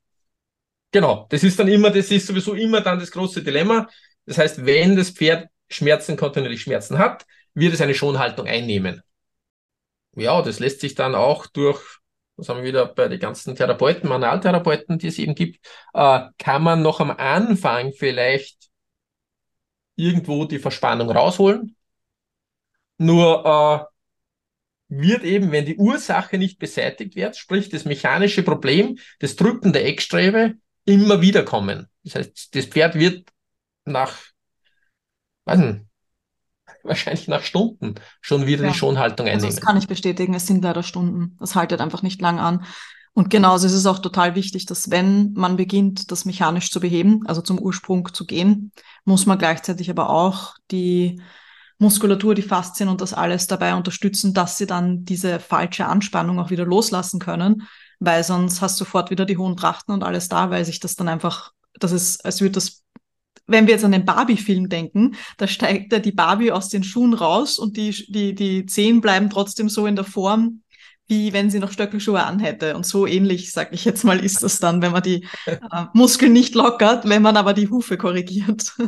Genau, 0.92 1.28
das 1.30 1.44
ist 1.44 1.60
dann 1.60 1.68
immer, 1.68 1.90
das 1.90 2.12
ist 2.12 2.28
sowieso 2.28 2.54
immer 2.54 2.82
dann 2.82 3.00
das 3.00 3.12
große 3.12 3.44
Dilemma. 3.44 3.88
Das 4.26 4.38
heißt, 4.38 4.66
wenn 4.66 4.96
das 4.96 5.12
Pferd 5.12 5.50
Schmerzen, 5.70 6.18
kontinuierlich 6.18 6.62
Schmerzen 6.62 6.98
hat, 6.98 7.26
wird 7.54 7.74
es 7.74 7.82
eine 7.82 7.96
Schonhaltung 7.96 8.48
einnehmen. 8.48 9.02
Ja, 10.16 10.42
das 10.42 10.60
lässt 10.60 10.82
sich 10.82 10.94
dann 10.96 11.16
auch 11.16 11.48
durch, 11.48 11.82
das 12.38 12.50
haben 12.50 12.58
wir 12.58 12.66
wieder 12.66 12.86
bei 12.86 13.08
den 13.08 13.20
ganzen 13.20 13.56
Therapeuten, 13.56 14.08
Manualtherapeuten, 14.10 15.00
die 15.00 15.08
es 15.08 15.18
eben 15.18 15.34
gibt, 15.34 15.66
äh, 15.94 16.22
kann 16.38 16.62
man 16.62 16.82
noch 16.82 17.00
am 17.00 17.12
Anfang 17.12 17.94
vielleicht 17.94 18.63
irgendwo 19.96 20.46
die 20.46 20.60
Verspannung 20.60 21.10
rausholen. 21.10 21.76
Nur 22.98 23.46
äh, 23.46 23.94
wird 24.90 25.24
eben, 25.24 25.52
wenn 25.52 25.66
die 25.66 25.78
Ursache 25.78 26.38
nicht 26.38 26.60
beseitigt 26.60 27.16
wird, 27.16 27.36
sprich 27.36 27.70
das 27.70 27.86
mechanische 27.86 28.44
Problem, 28.44 28.98
das 29.20 29.36
Drücken 29.36 29.74
der 29.74 29.86
Eckstrebe, 29.86 30.56
immer 30.86 31.22
wieder 31.22 31.44
kommen. 31.44 31.88
Das 32.04 32.16
heißt, 32.16 32.56
das 32.56 32.66
Pferd 32.66 32.96
wird 32.96 33.30
nach, 33.86 34.18
weiß 35.46 35.60
nicht, 35.60 35.82
wahrscheinlich 36.84 37.28
nach 37.28 37.44
Stunden 37.44 37.96
schon 38.22 38.46
wieder 38.46 38.66
ja. 38.66 38.72
die 38.72 38.78
Schonhaltung 38.78 39.28
einnehmen. 39.28 39.46
Also 39.46 39.56
das 39.56 39.66
kann 39.66 39.78
ich 39.78 39.88
bestätigen, 39.88 40.34
es 40.34 40.48
sind 40.48 40.64
leider 40.64 40.84
Stunden. 40.84 41.38
Das 41.40 41.56
haltet 41.56 41.82
einfach 41.82 42.04
nicht 42.04 42.22
lang 42.22 42.40
an. 42.40 42.66
Und 43.14 43.30
genauso 43.30 43.68
ist 43.68 43.74
es 43.74 43.86
auch 43.86 44.00
total 44.00 44.34
wichtig, 44.34 44.66
dass 44.66 44.90
wenn 44.90 45.34
man 45.34 45.56
beginnt, 45.56 46.12
das 46.12 46.26
mechanisch 46.26 46.72
zu 46.72 46.80
beheben, 46.80 47.22
also 47.28 47.42
zum 47.42 47.60
Ursprung 47.60 48.12
zu 48.12 48.26
gehen, 48.26 48.72
muss 49.06 49.28
man 49.28 49.38
gleichzeitig 49.38 49.90
aber 49.92 50.10
auch 50.10 50.56
die 50.72 51.22
Muskulatur, 51.78 52.34
die 52.34 52.42
Faszien 52.42 52.90
und 52.90 53.02
das 53.02 53.14
alles 53.14 53.46
dabei 53.46 53.76
unterstützen, 53.76 54.34
dass 54.34 54.58
sie 54.58 54.66
dann 54.66 55.06
diese 55.06 55.40
falsche 55.40 55.86
Anspannung 55.86 56.40
auch 56.40 56.50
wieder 56.50 56.66
loslassen 56.66 57.20
können, 57.20 57.68
weil 58.00 58.24
sonst 58.24 58.62
hast 58.62 58.80
du 58.80 58.86
sofort 58.86 59.12
wieder 59.12 59.26
die 59.26 59.38
hohen 59.38 59.58
Trachten 59.58 59.94
und 59.94 60.04
alles 60.04 60.28
da, 60.28 60.50
weil 60.50 60.66
sich 60.66 60.80
das 60.80 60.96
dann 60.96 61.08
einfach, 61.08 61.52
das 61.80 61.92
ist, 61.92 62.26
als 62.26 62.42
würde 62.42 62.54
das, 62.54 62.84
wenn 63.46 63.68
wir 63.68 63.74
jetzt 63.74 63.86
an 63.86 63.92
den 63.92 64.06
Barbie-Film 64.06 64.70
denken, 64.70 65.16
da 65.38 65.48
steigt 65.48 65.92
ja 65.92 66.00
die 66.00 66.12
Barbie 66.14 66.52
aus 66.52 66.70
den 66.70 66.84
Schuhen 66.84 67.14
raus 67.14 67.60
und 67.60 67.78
die, 67.78 67.92
die, 68.12 68.34
die 68.34 68.66
Zehen 68.66 69.02
bleiben 69.02 69.30
trotzdem 69.30 69.70
so 69.70 69.86
in 69.86 69.96
der 69.96 70.06
Form, 70.06 70.63
wie 71.08 71.34
wenn 71.34 71.50
sie 71.50 71.60
noch 71.60 71.72
Stöckelschuhe 71.72 72.24
anhätte. 72.24 72.76
Und 72.76 72.86
so 72.86 73.06
ähnlich, 73.06 73.52
sag 73.52 73.74
ich 73.74 73.86
jetzt 73.86 74.04
mal, 74.04 74.24
ist 74.24 74.44
das 74.44 74.60
dann, 74.60 74.82
wenn 74.82 74.92
man 74.92 75.04
die 75.04 75.28
äh, 75.46 75.58
Muskeln 75.94 76.34
nicht 76.34 76.56
lockert, 76.56 77.08
wenn 77.08 77.22
man 77.22 77.38
aber 77.38 77.54
die 77.54 77.70
Hufe 77.70 77.98
korrigiert. 77.98 78.74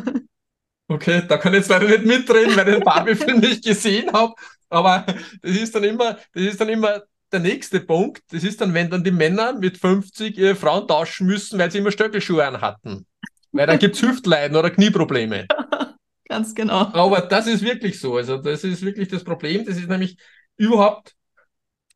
Okay, 0.88 1.24
da 1.28 1.38
kann 1.38 1.54
ich 1.54 1.62
jetzt 1.62 1.70
leider 1.70 1.88
nicht 1.88 2.06
mitreden, 2.06 2.56
weil 2.56 2.68
ich 2.68 2.76
den 2.76 2.84
Barbie-Film 2.84 3.40
nicht 3.40 3.66
gesehen 3.66 4.14
habe. 4.14 4.36
Aber 4.70 5.04
das 5.42 5.56
ist 5.56 5.74
dann 5.74 5.84
immer, 5.84 6.20
das 6.34 6.44
ist 6.44 6.62
dann 6.62 6.70
immer 6.70 7.02
der 7.32 7.40
nächste 7.40 7.80
Punkt. 7.80 8.22
Das 8.32 8.44
ist 8.44 8.62
dann, 8.62 8.74
wenn 8.76 8.92
dann 8.92 9.04
die 9.04 9.10
Männer 9.10 9.54
mit 9.54 9.80
50 9.80 10.38
ihre 10.38 10.56
Frauen 10.56 10.88
tauschen 10.88 11.26
müssen, 11.26 11.58
weil 11.58 11.72
sie 11.72 11.80
immer 11.80 11.92
Stöckelschuhe 11.92 12.46
anhatten. 12.46 13.08
Weil 13.52 13.66
dann 13.66 13.80
gibt's 13.80 14.02
Hüftleiden 14.02 14.56
oder 14.56 14.70
Knieprobleme. 14.70 15.48
Ganz 16.28 16.54
genau. 16.54 16.92
Aber 16.94 17.22
das 17.22 17.48
ist 17.48 17.64
wirklich 17.64 18.00
so. 18.00 18.18
Also 18.18 18.38
das 18.38 18.64
ist 18.64 18.84
wirklich 18.84 19.08
das 19.08 19.24
Problem. 19.24 19.66
Das 19.66 19.78
ist 19.78 19.90
nämlich 19.90 20.18
überhaupt, 20.58 21.15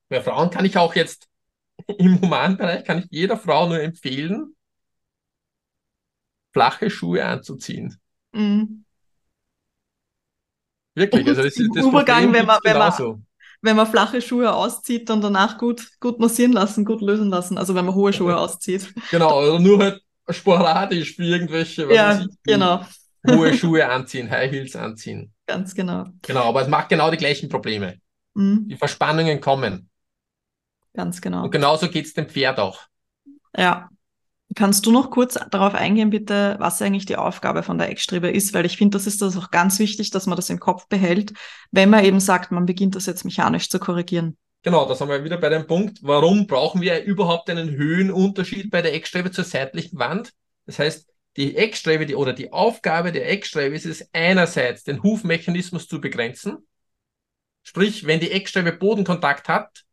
bei 0.09 0.21
Frauen 0.21 0.49
kann 0.49 0.65
ich 0.65 0.77
auch 0.77 0.95
jetzt 0.95 1.29
im 1.97 2.19
humanen 2.21 2.57
Bereich, 2.57 2.83
kann 2.83 2.99
ich 2.99 3.07
jeder 3.09 3.37
Frau 3.37 3.67
nur 3.67 3.81
empfehlen, 3.81 4.55
flache 6.51 6.89
Schuhe 6.89 7.23
anzuziehen. 7.25 7.99
Mhm. 8.33 8.85
Wirklich, 10.95 11.27
also 11.27 11.43
das 11.43 11.55
ist 11.55 11.69
das 11.75 11.85
Übergang, 11.85 12.23
Problem 12.23 12.33
wenn 12.33 12.45
man, 12.45 12.59
wenn 12.63 12.77
man, 12.77 13.25
wenn 13.61 13.75
man 13.75 13.87
flache 13.87 14.21
Schuhe 14.21 14.53
auszieht, 14.53 15.09
dann 15.09 15.21
danach 15.21 15.57
gut, 15.57 15.87
gut 15.99 16.19
massieren 16.19 16.51
lassen, 16.51 16.83
gut 16.83 17.01
lösen 17.01 17.29
lassen. 17.29 17.57
Also 17.57 17.75
wenn 17.75 17.85
man 17.85 17.95
hohe 17.95 18.11
Schuhe 18.11 18.37
auszieht. 18.37 18.93
Genau, 19.11 19.39
oder 19.39 19.59
nur 19.59 19.79
halt 19.79 20.01
sporadisch 20.29 21.15
für 21.15 21.23
irgendwelche, 21.23 21.93
ja, 21.93 22.19
ich, 22.19 22.27
genau. 22.43 22.85
hohe 23.27 23.53
Schuhe 23.57 23.87
anziehen, 23.87 24.29
High 24.29 24.51
Heels 24.51 24.75
anziehen. 24.75 25.33
Ganz 25.45 25.73
genau. 25.73 26.05
Genau, 26.21 26.43
aber 26.43 26.63
es 26.63 26.67
macht 26.67 26.89
genau 26.89 27.11
die 27.11 27.17
gleichen 27.17 27.49
Probleme. 27.49 27.99
Mhm. 28.33 28.67
Die 28.67 28.75
Verspannungen 28.75 29.39
kommen. 29.39 29.88
Ganz 30.93 31.21
genau. 31.21 31.43
Und 31.43 31.51
genauso 31.51 31.89
geht 31.89 32.05
es 32.05 32.13
dem 32.13 32.27
Pferd 32.27 32.59
auch. 32.59 32.81
Ja, 33.55 33.89
Kannst 34.55 34.87
du 34.87 34.91
noch 34.91 35.11
kurz 35.11 35.37
darauf 35.51 35.75
eingehen, 35.75 36.09
bitte, 36.09 36.55
was 36.59 36.81
eigentlich 36.81 37.05
die 37.05 37.17
Aufgabe 37.17 37.61
von 37.61 37.77
der 37.77 37.89
Eckstrebe 37.89 38.31
ist? 38.31 38.53
Weil 38.53 38.65
ich 38.65 38.77
finde, 38.77 38.97
das 38.97 39.05
ist 39.05 39.21
das 39.21 39.37
auch 39.37 39.51
ganz 39.51 39.77
wichtig, 39.77 40.09
dass 40.09 40.25
man 40.25 40.35
das 40.35 40.49
im 40.49 40.59
Kopf 40.59 40.87
behält, 40.87 41.33
wenn 41.71 41.91
man 41.91 42.03
eben 42.03 42.19
sagt, 42.19 42.51
man 42.51 42.65
beginnt 42.65 42.95
das 42.95 43.05
jetzt 43.05 43.25
mechanisch 43.25 43.69
zu 43.69 43.77
korrigieren. 43.77 44.37
Genau, 44.63 44.87
da 44.87 44.95
sind 44.95 45.07
wir 45.07 45.23
wieder 45.23 45.37
bei 45.37 45.49
dem 45.49 45.67
Punkt, 45.67 45.99
warum 46.01 46.47
brauchen 46.47 46.81
wir 46.81 47.03
überhaupt 47.03 47.49
einen 47.49 47.69
Höhenunterschied 47.69 48.71
bei 48.71 48.81
der 48.81 48.93
Eckstrebe 48.95 49.29
zur 49.29 49.43
seitlichen 49.43 49.99
Wand? 49.99 50.33
Das 50.65 50.79
heißt, 50.79 51.07
die 51.37 51.55
Eckstrebe 51.55 52.07
die, 52.07 52.15
oder 52.15 52.33
die 52.33 52.51
Aufgabe 52.51 53.11
der 53.11 53.29
Eckstrebe 53.29 53.75
ist 53.75 53.85
es 53.85 54.09
einerseits, 54.13 54.83
den 54.83 55.03
Hufmechanismus 55.03 55.87
zu 55.87 56.01
begrenzen. 56.01 56.67
Sprich, 57.61 58.07
wenn 58.07 58.19
die 58.19 58.31
Eckstrebe 58.31 58.73
Bodenkontakt 58.73 59.47
hat, 59.47 59.85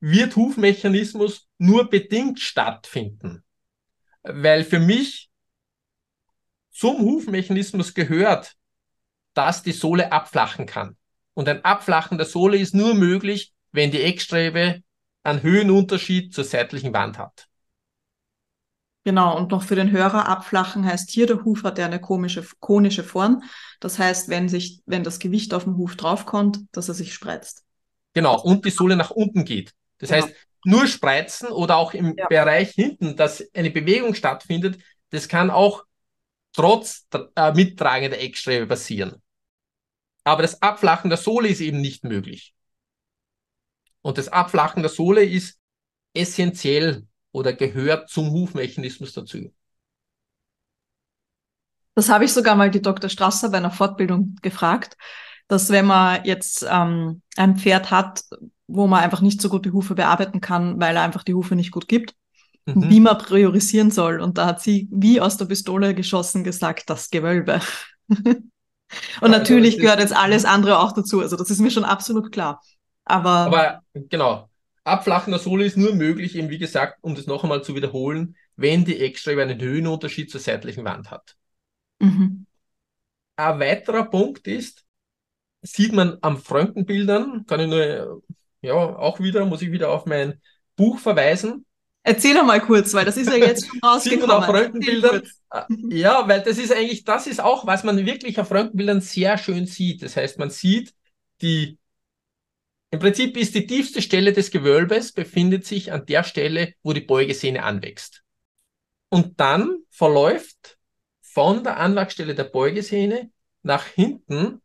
wird 0.00 0.36
Hufmechanismus 0.36 1.48
nur 1.58 1.90
bedingt 1.90 2.40
stattfinden 2.40 3.42
weil 4.28 4.64
für 4.64 4.78
mich 4.78 5.30
zum 6.70 7.00
Hufmechanismus 7.00 7.94
gehört, 7.94 8.54
dass 9.34 9.62
die 9.62 9.72
Sohle 9.72 10.12
abflachen 10.12 10.66
kann. 10.66 10.96
Und 11.34 11.48
ein 11.48 11.64
Abflachen 11.64 12.18
der 12.18 12.26
Sohle 12.26 12.58
ist 12.58 12.74
nur 12.74 12.94
möglich, 12.94 13.52
wenn 13.72 13.90
die 13.90 14.02
Eckstrebe 14.02 14.82
einen 15.22 15.42
Höhenunterschied 15.42 16.34
zur 16.34 16.44
seitlichen 16.44 16.92
Wand 16.92 17.18
hat. 17.18 17.46
Genau, 19.04 19.36
und 19.36 19.50
noch 19.52 19.62
für 19.62 19.76
den 19.76 19.90
Hörer 19.90 20.28
abflachen 20.28 20.84
heißt 20.84 21.10
hier, 21.10 21.26
der 21.26 21.44
Huf 21.44 21.62
hat 21.62 21.78
ja 21.78 21.86
eine 21.86 22.00
komische, 22.00 22.44
konische 22.60 23.04
Form. 23.04 23.42
Das 23.80 23.98
heißt, 23.98 24.28
wenn 24.28 24.48
sich, 24.48 24.82
wenn 24.86 25.04
das 25.04 25.18
Gewicht 25.18 25.54
auf 25.54 25.64
den 25.64 25.76
Huf 25.76 25.96
draufkommt, 25.96 26.60
dass 26.72 26.88
er 26.88 26.94
sich 26.94 27.14
spreizt. 27.14 27.64
Genau, 28.12 28.40
und 28.40 28.64
die 28.66 28.70
Sohle 28.70 28.96
nach 28.96 29.10
unten 29.10 29.44
geht. 29.44 29.72
Das 29.98 30.10
genau. 30.10 30.24
heißt, 30.24 30.34
nur 30.64 30.86
spreizen 30.86 31.48
oder 31.48 31.76
auch 31.76 31.94
im 31.94 32.14
ja. 32.16 32.26
Bereich 32.26 32.70
hinten, 32.70 33.16
dass 33.16 33.44
eine 33.54 33.70
Bewegung 33.70 34.14
stattfindet, 34.14 34.78
das 35.10 35.28
kann 35.28 35.50
auch 35.50 35.84
trotz 36.52 37.06
äh, 37.36 37.52
mittragender 37.52 38.18
Eckstrebe 38.18 38.66
passieren. 38.66 39.22
Aber 40.24 40.42
das 40.42 40.60
Abflachen 40.60 41.10
der 41.10 41.18
Sohle 41.18 41.48
ist 41.48 41.60
eben 41.60 41.80
nicht 41.80 42.04
möglich. 42.04 42.54
Und 44.02 44.18
das 44.18 44.28
Abflachen 44.28 44.82
der 44.82 44.90
Sohle 44.90 45.24
ist 45.24 45.58
essentiell 46.14 47.06
oder 47.32 47.52
gehört 47.52 48.08
zum 48.10 48.30
Hufmechanismus 48.30 49.12
dazu. 49.12 49.52
Das 51.94 52.08
habe 52.08 52.24
ich 52.24 52.32
sogar 52.32 52.54
mal 52.54 52.70
die 52.70 52.82
Dr. 52.82 53.10
Strasser 53.10 53.50
bei 53.50 53.58
einer 53.58 53.70
Fortbildung 53.70 54.36
gefragt, 54.42 54.96
dass 55.48 55.70
wenn 55.70 55.86
man 55.86 56.24
jetzt 56.24 56.64
ähm, 56.68 57.22
ein 57.36 57.56
Pferd 57.56 57.90
hat, 57.90 58.22
wo 58.68 58.86
man 58.86 59.02
einfach 59.02 59.22
nicht 59.22 59.42
so 59.42 59.48
gut 59.48 59.64
die 59.64 59.72
Hufe 59.72 59.94
bearbeiten 59.94 60.40
kann, 60.40 60.78
weil 60.80 60.94
er 60.94 61.02
einfach 61.02 61.24
die 61.24 61.34
Hufe 61.34 61.56
nicht 61.56 61.72
gut 61.72 61.88
gibt, 61.88 62.14
mhm. 62.66 62.88
wie 62.88 63.00
man 63.00 63.18
priorisieren 63.18 63.90
soll. 63.90 64.20
Und 64.20 64.38
da 64.38 64.46
hat 64.46 64.62
sie 64.62 64.88
wie 64.92 65.20
aus 65.20 65.38
der 65.38 65.46
Pistole 65.46 65.94
geschossen 65.94 66.44
gesagt, 66.44 66.88
das 66.90 67.10
Gewölbe. 67.10 67.60
Und 69.20 69.32
ja, 69.32 69.38
natürlich 69.38 69.74
also 69.74 69.82
gehört 69.82 70.00
jetzt 70.00 70.16
alles 70.16 70.44
andere 70.44 70.78
auch 70.78 70.92
dazu. 70.92 71.20
Also 71.20 71.36
das 71.36 71.50
ist 71.50 71.60
mir 71.60 71.70
schon 71.70 71.84
absolut 71.84 72.32
klar. 72.32 72.62
Aber, 73.04 73.30
Aber 73.30 73.82
genau, 73.94 74.48
Abflachen 74.84 75.30
der 75.30 75.40
Sohle 75.40 75.64
ist 75.64 75.76
nur 75.76 75.94
möglich, 75.94 76.36
eben 76.36 76.50
wie 76.50 76.58
gesagt, 76.58 76.98
um 77.02 77.14
das 77.14 77.26
noch 77.26 77.42
einmal 77.42 77.62
zu 77.62 77.74
wiederholen, 77.74 78.36
wenn 78.56 78.84
die 78.84 79.00
Eckstrebe 79.00 79.42
einen 79.42 79.60
Höhenunterschied 79.60 80.30
zur 80.30 80.40
seitlichen 80.40 80.84
Wand 80.84 81.10
hat. 81.10 81.36
Mhm. 82.00 82.46
Ein 83.36 83.60
weiterer 83.60 84.04
Punkt 84.04 84.46
ist, 84.46 84.84
sieht 85.62 85.92
man 85.92 86.18
am 86.22 86.36
Röntgenbildern, 86.36 87.44
kann 87.46 87.60
ich 87.60 87.68
nur 87.68 88.22
ja, 88.60 88.74
auch 88.74 89.20
wieder, 89.20 89.44
muss 89.46 89.62
ich 89.62 89.72
wieder 89.72 89.90
auf 89.90 90.06
mein 90.06 90.40
Buch 90.76 90.98
verweisen. 90.98 91.64
Erzähl 92.02 92.34
doch 92.34 92.44
mal 92.44 92.60
kurz, 92.60 92.94
weil 92.94 93.04
das 93.04 93.16
ist 93.16 93.28
ja 93.28 93.36
jetzt 93.46 93.66
schon 93.66 93.80
rausgekommen. 93.80 94.30
auf 94.30 94.48
Röntgenbildern. 94.48 95.22
Äh, 95.52 95.62
ja, 95.90 96.26
weil 96.26 96.42
das 96.42 96.58
ist 96.58 96.72
eigentlich, 96.72 97.04
das 97.04 97.26
ist 97.26 97.40
auch, 97.40 97.66
was 97.66 97.84
man 97.84 98.04
wirklich 98.06 98.40
auf 98.40 98.50
Röntgenbildern 98.50 99.00
sehr 99.00 99.36
schön 99.38 99.66
sieht. 99.66 100.02
Das 100.02 100.16
heißt, 100.16 100.38
man 100.38 100.50
sieht 100.50 100.94
die, 101.42 101.78
im 102.90 102.98
Prinzip 103.00 103.36
ist 103.36 103.54
die 103.54 103.66
tiefste 103.66 104.00
Stelle 104.00 104.32
des 104.32 104.50
Gewölbes 104.50 105.12
befindet 105.12 105.66
sich 105.66 105.92
an 105.92 106.06
der 106.06 106.24
Stelle, 106.24 106.72
wo 106.82 106.92
die 106.92 107.02
Beugesehne 107.02 107.62
anwächst. 107.62 108.22
Und 109.10 109.38
dann 109.40 109.82
verläuft 109.90 110.78
von 111.20 111.62
der 111.62 111.76
Anwachsstelle 111.76 112.34
der 112.34 112.44
Beugesehne 112.44 113.30
nach 113.62 113.86
hinten 113.86 114.62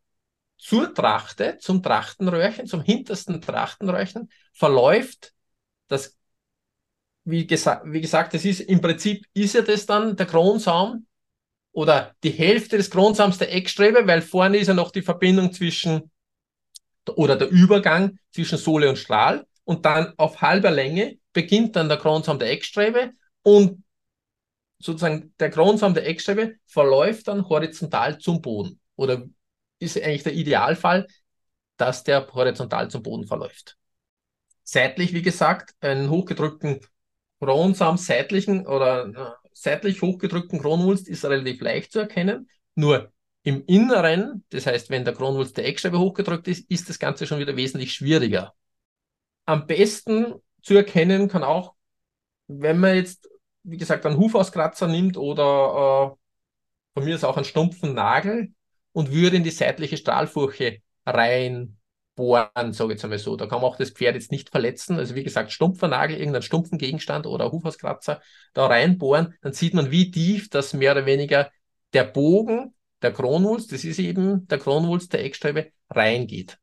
zur 0.63 0.93
Trachte, 0.93 1.58
zum 1.60 1.84
Trachtenröhrchen, 1.84 2.67
zum 2.67 2.82
hintersten 2.82 3.41
Trachtenröhrchen, 3.41 4.32
verläuft 4.53 5.34
das, 5.89 6.17
wie, 7.25 7.46
gesa 7.46 7.82
wie 7.86 8.00
gesagt, 8.00 8.34
das 8.34 8.46
ist 8.46 8.62
im 8.62 8.79
Prinzip, 8.79 9.25
ist 9.34 9.55
ja 9.55 9.62
das 9.62 9.86
dann 9.86 10.15
der 10.15 10.25
Kronsaum 10.25 11.05
oder 11.74 12.15
die 12.24 12.29
Hälfte 12.29 12.77
des 12.77 12.89
Kronsams 12.89 13.38
der 13.39 13.53
Eckstrebe, 13.53 14.08
weil 14.08 14.22
vorne 14.22 14.58
ist 14.58 14.67
ja 14.67 14.74
noch 14.74 14.91
die 14.91 15.01
Verbindung 15.01 15.51
zwischen 15.51 16.10
oder 17.17 17.36
der 17.36 17.50
Übergang 17.50 18.17
zwischen 18.32 18.58
Sohle 18.58 18.88
und 18.88 18.98
Strahl 18.98 19.46
und 19.65 19.84
dann 19.86 20.13
auf 20.15 20.39
halber 20.39 20.72
Länge 20.72 21.17
beginnt 21.34 21.75
dann 21.75 21.89
der 21.89 21.98
Kronsaum 21.98 22.39
der 22.39 22.51
Eckstrebe 22.51 23.12
und 23.41 23.84
sozusagen 24.79 25.34
der 25.39 25.50
Kronsaum 25.50 25.93
der 25.93 26.08
Eckstrebe 26.08 26.55
verläuft 26.67 27.27
dann 27.27 27.50
horizontal 27.50 28.17
zum 28.17 28.41
Boden 28.41 28.79
oder 28.96 29.27
ist 29.79 29.97
eigentlich 29.97 30.23
der 30.23 30.33
Idealfall, 30.33 31.07
dass 31.77 32.03
der 32.03 32.27
horizontal 32.33 32.89
zum 32.89 33.03
Boden 33.03 33.25
verläuft. 33.25 33.77
Seitlich, 34.63 35.13
wie 35.13 35.21
gesagt, 35.21 35.75
einen 35.81 36.09
hochgedrückten 36.09 36.79
Kronsaum 37.39 37.97
seitlichen 37.97 38.65
oder 38.65 39.07
äh, 39.07 39.47
seitlich 39.53 40.01
hochgedrückten 40.01 40.59
Kronwulst 40.59 41.07
ist 41.07 41.25
relativ 41.25 41.61
leicht 41.61 41.91
zu 41.91 41.99
erkennen. 41.99 42.49
Nur 42.75 43.11
im 43.43 43.65
Inneren, 43.65 44.45
das 44.49 44.65
heißt, 44.65 44.89
wenn 44.89 45.03
der 45.03 45.13
Kronwulst 45.13 45.57
der 45.57 45.65
Eckscheibe 45.67 45.99
hochgedrückt 45.99 46.47
ist, 46.47 46.69
ist 46.69 46.87
das 46.89 46.99
Ganze 46.99 47.27
schon 47.27 47.39
wieder 47.39 47.57
wesentlich 47.57 47.93
schwieriger. 47.93 48.53
Am 49.45 49.67
besten 49.67 50.35
zu 50.61 50.75
erkennen 50.75 51.27
kann 51.27 51.43
auch, 51.43 51.73
wenn 52.47 52.79
man 52.79 52.95
jetzt, 52.95 53.29
wie 53.63 53.77
gesagt, 53.77 54.05
einen 54.05 54.17
Hufauskratzer 54.17 54.87
nimmt 54.87 55.17
oder 55.17 56.13
äh, 56.13 56.17
von 56.93 57.03
mir 57.03 57.15
ist 57.15 57.25
auch 57.25 57.35
einen 57.35 57.45
stumpfen 57.45 57.93
Nagel 57.93 58.53
und 58.93 59.12
würde 59.12 59.38
in 59.38 59.43
die 59.43 59.51
seitliche 59.51 59.97
Strahlfurche 59.97 60.79
rein 61.05 61.77
bohren, 62.15 62.73
sage 62.73 62.91
ich 62.91 62.97
jetzt 62.97 63.03
einmal 63.03 63.19
so. 63.19 63.35
Da 63.35 63.47
kann 63.47 63.62
man 63.62 63.69
auch 63.69 63.75
das 63.75 63.89
Pferd 63.89 64.15
jetzt 64.15 64.31
nicht 64.31 64.50
verletzen. 64.50 64.97
Also 64.97 65.15
wie 65.15 65.23
gesagt, 65.23 65.51
stumpfer 65.51 65.88
Nagel, 65.88 66.17
irgendeinen 66.17 66.43
stumpfen 66.43 66.77
Gegenstand 66.77 67.25
oder 67.25 67.51
Hufauskratzer 67.51 68.21
da 68.53 68.67
reinbohren, 68.67 69.35
dann 69.41 69.53
sieht 69.53 69.73
man, 69.73 69.91
wie 69.91 70.12
tief 70.12 70.50
das 70.50 70.73
mehr 70.73 70.91
oder 70.91 71.05
weniger 71.05 71.51
der 71.93 72.03
Bogen, 72.05 72.73
der 73.01 73.12
Kronwulst, 73.12 73.71
das 73.71 73.83
ist 73.83 74.00
eben 74.00 74.47
der 74.47 74.59
Kronwulst 74.59 75.12
der 75.12 75.25
Eckstrebe, 75.25 75.71
reingeht, 75.89 76.57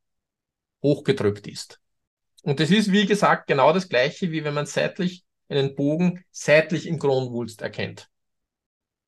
hochgedrückt 0.82 1.46
ist. 1.46 1.80
Und 2.42 2.60
das 2.60 2.70
ist, 2.70 2.90
wie 2.90 3.06
gesagt, 3.06 3.46
genau 3.46 3.72
das 3.72 3.88
gleiche, 3.88 4.30
wie 4.32 4.44
wenn 4.44 4.54
man 4.54 4.66
seitlich 4.66 5.24
einen 5.48 5.74
Bogen 5.74 6.24
seitlich 6.30 6.86
im 6.86 6.98
Kronwulst 6.98 7.60
erkennt. 7.60 8.08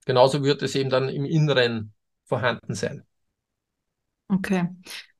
Genauso 0.05 0.43
wird 0.43 0.62
es 0.62 0.75
eben 0.75 0.91
dann 0.91 1.09
im 1.09 1.25
Inneren 1.25 1.95
vorhanden 2.25 2.75
sein. 2.75 3.07
Okay. 4.33 4.69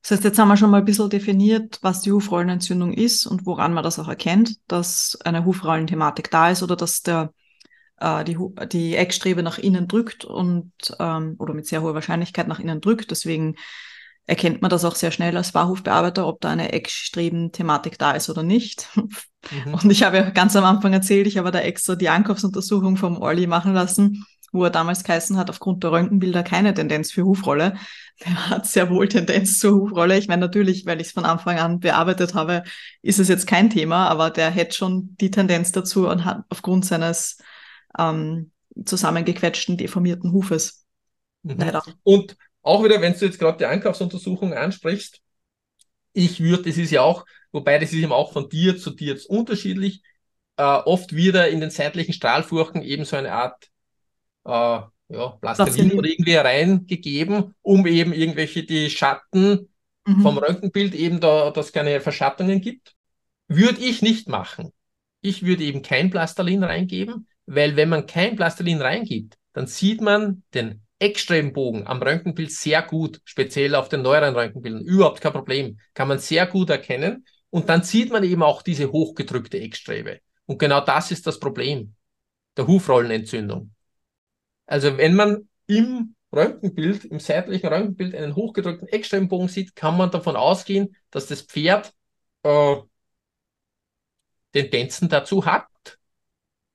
Das 0.01 0.11
heißt, 0.11 0.23
jetzt 0.23 0.39
haben 0.39 0.49
wir 0.49 0.57
schon 0.57 0.69
mal 0.69 0.79
ein 0.79 0.85
bisschen 0.85 1.09
definiert, 1.09 1.79
was 1.81 2.01
die 2.01 2.11
Hufrollenentzündung 2.11 2.91
ist 2.91 3.25
und 3.25 3.45
woran 3.45 3.73
man 3.73 3.83
das 3.83 3.99
auch 3.99 4.09
erkennt, 4.09 4.57
dass 4.67 5.17
eine 5.23 5.45
Hufrollenthematik 5.45 6.29
da 6.29 6.49
ist 6.49 6.63
oder 6.63 6.75
dass 6.75 7.03
der, 7.03 7.31
äh, 7.99 8.23
die, 8.25 8.37
die 8.71 8.95
Eckstrebe 8.95 9.43
nach 9.43 9.59
innen 9.59 9.87
drückt 9.87 10.25
und 10.25 10.73
ähm, 10.99 11.35
oder 11.37 11.53
mit 11.53 11.67
sehr 11.67 11.81
hoher 11.81 11.93
Wahrscheinlichkeit 11.93 12.47
nach 12.47 12.59
innen 12.59 12.81
drückt. 12.81 13.11
Deswegen 13.11 13.55
erkennt 14.25 14.61
man 14.61 14.69
das 14.69 14.83
auch 14.83 14.95
sehr 14.95 15.11
schnell 15.11 15.37
als 15.37 15.51
Barhufbearbeiter, 15.51 16.27
ob 16.27 16.41
da 16.41 16.49
eine 16.49 16.73
Eckstreben-Thematik 16.73 17.97
da 17.97 18.11
ist 18.11 18.29
oder 18.29 18.43
nicht. 18.43 18.89
Mhm. 19.65 19.73
Und 19.73 19.91
ich 19.91 20.03
habe 20.03 20.17
ja 20.17 20.29
ganz 20.29 20.55
am 20.55 20.63
Anfang 20.63 20.93
erzählt, 20.93 21.27
ich 21.27 21.37
habe 21.37 21.51
da 21.51 21.59
extra 21.59 21.95
die 21.95 22.07
Ankaufsuntersuchung 22.09 22.95
vom 22.97 23.21
Olli 23.21 23.45
machen 23.45 23.73
lassen 23.73 24.25
wo 24.53 24.63
er 24.63 24.69
damals 24.69 25.03
geheißen 25.03 25.37
hat, 25.37 25.49
aufgrund 25.49 25.83
der 25.83 25.91
Röntgenbilder 25.91 26.43
keine 26.43 26.73
Tendenz 26.73 27.11
für 27.11 27.25
Hufrolle. 27.25 27.75
Der 28.23 28.49
hat 28.49 28.67
sehr 28.67 28.89
wohl 28.89 29.09
Tendenz 29.09 29.59
zur 29.59 29.73
Hufrolle. 29.73 30.17
Ich 30.17 30.27
meine, 30.27 30.41
natürlich, 30.41 30.85
weil 30.85 31.01
ich 31.01 31.07
es 31.07 31.13
von 31.13 31.25
Anfang 31.25 31.57
an 31.57 31.79
bearbeitet 31.79 32.35
habe, 32.35 32.63
ist 33.01 33.19
es 33.19 33.27
jetzt 33.27 33.47
kein 33.47 33.69
Thema, 33.69 34.07
aber 34.07 34.29
der 34.29 34.51
hätte 34.51 34.75
schon 34.75 35.17
die 35.19 35.31
Tendenz 35.31 35.71
dazu 35.71 36.07
und 36.07 36.23
hat 36.23 36.43
aufgrund 36.49 36.85
seines 36.85 37.39
ähm, 37.97 38.51
zusammengequetschten, 38.85 39.77
deformierten 39.77 40.31
Hufes. 40.31 40.85
Mhm. 41.41 41.57
Leider. 41.57 41.83
Und 42.03 42.37
auch 42.61 42.83
wieder, 42.83 43.01
wenn 43.01 43.13
du 43.13 43.25
jetzt 43.25 43.39
gerade 43.39 43.57
die 43.57 43.65
Einkaufsuntersuchung 43.65 44.53
ansprichst, 44.53 45.19
ich 46.13 46.39
würde, 46.39 46.63
das 46.63 46.77
ist 46.77 46.91
ja 46.91 47.01
auch, 47.01 47.25
wobei 47.51 47.79
das 47.79 47.91
ist 47.91 47.99
eben 47.99 48.11
auch 48.11 48.33
von 48.33 48.49
Tier 48.49 48.77
zu 48.77 48.91
Tier 48.91 49.19
unterschiedlich, 49.27 50.03
äh, 50.57 50.63
oft 50.63 51.15
wieder 51.15 51.49
in 51.49 51.59
den 51.59 51.71
seitlichen 51.71 52.13
Strahlfurchen 52.13 52.83
eben 52.83 53.05
so 53.05 53.15
eine 53.15 53.33
Art 53.33 53.69
äh, 54.45 54.79
ja, 55.09 55.29
Plastilin 55.41 55.93
oder 55.93 56.09
irgendwie 56.09 56.35
reingegeben, 56.35 57.55
um 57.61 57.85
eben 57.85 58.13
irgendwelche 58.13 58.63
die 58.63 58.89
Schatten 58.89 59.69
mhm. 60.05 60.21
vom 60.21 60.37
Röntgenbild 60.37 60.95
eben 60.95 61.19
da, 61.19 61.51
dass 61.51 61.71
keine 61.71 61.99
Verschattungen 62.01 62.61
gibt. 62.61 62.93
Würde 63.47 63.81
ich 63.81 64.01
nicht 64.01 64.27
machen. 64.27 64.71
Ich 65.21 65.45
würde 65.45 65.63
eben 65.63 65.81
kein 65.81 66.09
Plastilin 66.09 66.63
reingeben, 66.63 67.27
weil 67.45 67.75
wenn 67.75 67.89
man 67.89 68.05
kein 68.05 68.35
Plastilin 68.35 68.81
reingibt, 68.81 69.37
dann 69.53 69.67
sieht 69.67 70.01
man 70.01 70.43
den 70.53 70.81
Eckstrebenbogen 70.99 71.85
am 71.85 72.01
Röntgenbild 72.01 72.51
sehr 72.51 72.81
gut, 72.81 73.19
speziell 73.25 73.75
auf 73.75 73.89
den 73.89 74.01
neueren 74.01 74.35
Röntgenbildern. 74.35 74.83
Überhaupt 74.83 75.21
kein 75.21 75.33
Problem. 75.33 75.77
Kann 75.93 76.07
man 76.07 76.19
sehr 76.19 76.47
gut 76.47 76.69
erkennen. 76.69 77.25
Und 77.49 77.69
dann 77.69 77.83
sieht 77.83 78.11
man 78.11 78.23
eben 78.23 78.41
auch 78.41 78.61
diese 78.61 78.91
hochgedrückte 78.91 79.59
Eckstrebe. 79.59 80.21
Und 80.45 80.59
genau 80.59 80.81
das 80.81 81.11
ist 81.11 81.27
das 81.27 81.39
Problem 81.39 81.95
der 82.57 82.67
Hufrollenentzündung. 82.67 83.72
Also 84.65 84.97
wenn 84.97 85.15
man 85.15 85.49
im 85.67 86.15
Röntgenbild, 86.31 87.05
im 87.05 87.19
seitlichen 87.19 87.67
Röntgenbild 87.67 88.15
einen 88.15 88.35
hochgedrückten 88.35 88.87
Eckstrebenbogen 88.87 89.47
sieht, 89.47 89.75
kann 89.75 89.97
man 89.97 90.11
davon 90.11 90.35
ausgehen, 90.35 90.95
dass 91.11 91.27
das 91.27 91.41
Pferd 91.41 91.93
äh, 92.43 92.75
Tendenzen 94.51 95.09
dazu 95.09 95.45
hat, 95.45 95.67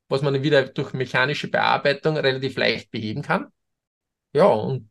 was 0.07 0.21
man 0.21 0.43
wieder 0.43 0.63
durch 0.67 0.93
mechanische 0.93 1.49
Bearbeitung 1.49 2.17
relativ 2.17 2.57
leicht 2.57 2.91
beheben 2.91 3.21
kann. 3.21 3.47
Ja, 4.33 4.45
und 4.45 4.89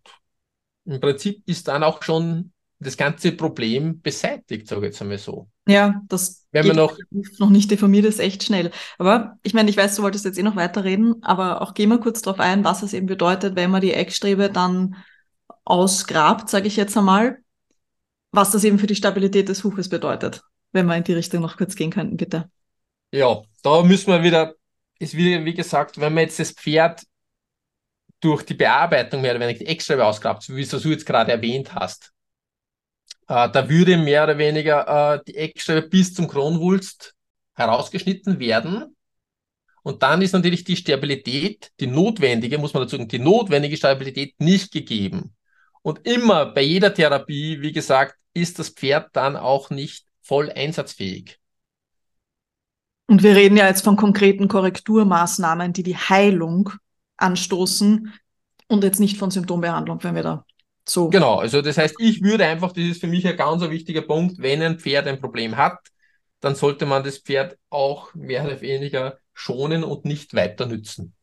im 0.84 1.00
Prinzip 1.00 1.42
ist 1.46 1.68
dann 1.68 1.82
auch 1.82 2.02
schon 2.02 2.52
das 2.81 2.97
ganze 2.97 3.33
Problem 3.33 4.01
beseitigt, 4.01 4.69
sage 4.69 4.83
ich 4.83 4.93
jetzt 4.93 5.03
einmal 5.03 5.19
so. 5.19 5.49
Ja, 5.67 6.01
das 6.09 6.47
Wenn 6.53 6.69
man 6.69 6.77
noch, 6.77 6.97
noch 7.38 7.51
nicht 7.51 7.71
deformiert 7.71 8.05
ist, 8.05 8.21
echt 8.21 8.45
schnell. 8.45 8.71
Aber 8.99 9.37
ich 9.43 9.53
meine, 9.53 9.69
ich 9.69 9.77
weiß, 9.77 9.97
du 9.97 10.03
wolltest 10.03 10.25
jetzt 10.25 10.38
eh 10.38 10.43
noch 10.43 10.57
weiterreden, 10.57 11.17
aber 11.23 11.61
auch 11.61 11.75
gehen 11.75 11.91
wir 11.91 11.99
kurz 11.99 12.23
darauf 12.23 12.41
ein, 12.41 12.64
was 12.64 12.83
es 12.83 12.93
eben 12.93 13.07
bedeutet, 13.07 13.57
wenn 13.57 13.71
man 13.71 13.81
die 13.81 13.93
Eckstrebe 13.93 14.49
dann 14.51 14.97
ausgrabt, 15.64 16.49
sage 16.49 16.69
ich 16.69 16.77
jetzt 16.77 16.97
einmal, 16.97 17.38
was 18.31 18.53
das 18.53 18.64
eben 18.64 18.79
für 18.79 18.87
die 18.87 18.95
Stabilität 18.97 19.49
des 19.49 19.64
Hufes 19.64 19.88
bedeutet. 19.88 20.43
Wenn 20.73 20.87
wir 20.87 20.97
in 20.97 21.05
die 21.05 21.14
Richtung 21.14 21.43
noch 21.43 21.57
kurz 21.57 21.75
gehen 21.75 21.91
könnten, 21.91 22.17
bitte. 22.17 22.49
Ja, 23.11 23.43
da 23.62 23.83
müssen 23.83 24.12
wir 24.12 24.23
wieder, 24.23 24.55
ist 24.99 25.17
wieder, 25.17 25.45
wie 25.45 25.55
gesagt, 25.55 25.99
wenn 25.99 26.14
man 26.14 26.25
jetzt 26.25 26.38
das 26.38 26.53
Pferd 26.53 27.03
durch 28.21 28.43
die 28.43 28.55
Bearbeitung 28.55 29.21
mehr 29.21 29.33
oder 29.33 29.41
weniger 29.41 29.61
die 29.61 29.67
Eckstrebe 29.67 30.05
ausgrabt, 30.05 30.49
wie 30.49 30.64
du 30.64 30.91
jetzt 30.91 31.07
gerade 31.07 31.33
erwähnt 31.33 31.75
hast, 31.75 32.12
äh, 33.29 33.51
da 33.51 33.69
würde 33.69 33.97
mehr 33.97 34.25
oder 34.25 34.38
weniger 34.38 35.14
äh, 35.14 35.21
die 35.27 35.37
Eckstrebe 35.37 35.88
bis 35.88 36.14
zum 36.14 36.29
Kronwulst 36.29 37.14
herausgeschnitten 37.55 38.38
werden. 38.38 38.97
Und 39.83 40.03
dann 40.03 40.23
ist 40.23 40.33
natürlich 40.33 40.64
die 40.64 40.77
Stabilität, 40.77 41.71
die 41.81 41.87
notwendige, 41.87 42.59
muss 42.59 42.75
man 42.75 42.83
dazu 42.83 42.97
sagen, 42.97 43.09
die 43.09 43.19
notwendige 43.19 43.77
Stabilität 43.77 44.35
nicht 44.41 44.73
gegeben. 44.73 45.35
Und 45.83 46.07
immer 46.07 46.47
bei 46.47 46.62
jeder 46.62 46.93
Therapie, 46.93 47.61
wie 47.61 47.73
gesagt, 47.73 48.17
ist 48.35 48.59
das 48.59 48.71
Pferd 48.71 49.11
dann 49.12 49.37
auch 49.37 49.71
nicht 49.71 50.07
voll 50.21 50.51
einsatzfähig. 50.51 51.38
Und 53.07 53.23
wir 53.23 53.35
reden 53.35 53.57
ja 53.57 53.67
jetzt 53.67 53.85
von 53.85 53.97
konkreten 53.97 54.49
Korrekturmaßnahmen, 54.49 55.73
die 55.73 55.83
die 55.83 55.97
Heilung 55.97 56.71
anstoßen 57.17 58.12
und 58.69 58.85
jetzt 58.85 59.01
nicht 59.01 59.17
von 59.17 59.31
Symptombehandlung, 59.31 60.03
wenn 60.05 60.14
wir 60.14 60.23
da 60.23 60.45
so. 60.90 61.09
Genau, 61.09 61.37
also 61.37 61.62
das 61.62 61.79
heißt, 61.79 61.96
ich 61.98 62.22
würde 62.22 62.44
einfach, 62.46 62.72
das 62.72 62.85
ist 62.85 63.01
für 63.01 63.07
mich 63.07 63.27
ein 63.27 63.37
ganz 63.37 63.62
wichtiger 63.62 64.03
Punkt, 64.03 64.38
wenn 64.38 64.62
ein 64.62 64.79
Pferd 64.79 65.07
ein 65.07 65.20
Problem 65.20 65.57
hat, 65.57 65.79
dann 66.40 66.55
sollte 66.55 66.87
man 66.87 67.03
das 67.03 67.18
Pferd 67.18 67.59
auch 67.70 68.14
mehr 68.14 68.44
oder 68.44 68.61
weniger 68.61 69.18
schonen 69.33 69.85
und 69.85 70.05
nicht 70.05 70.35
weiter 70.35 70.66
nützen. 70.66 71.14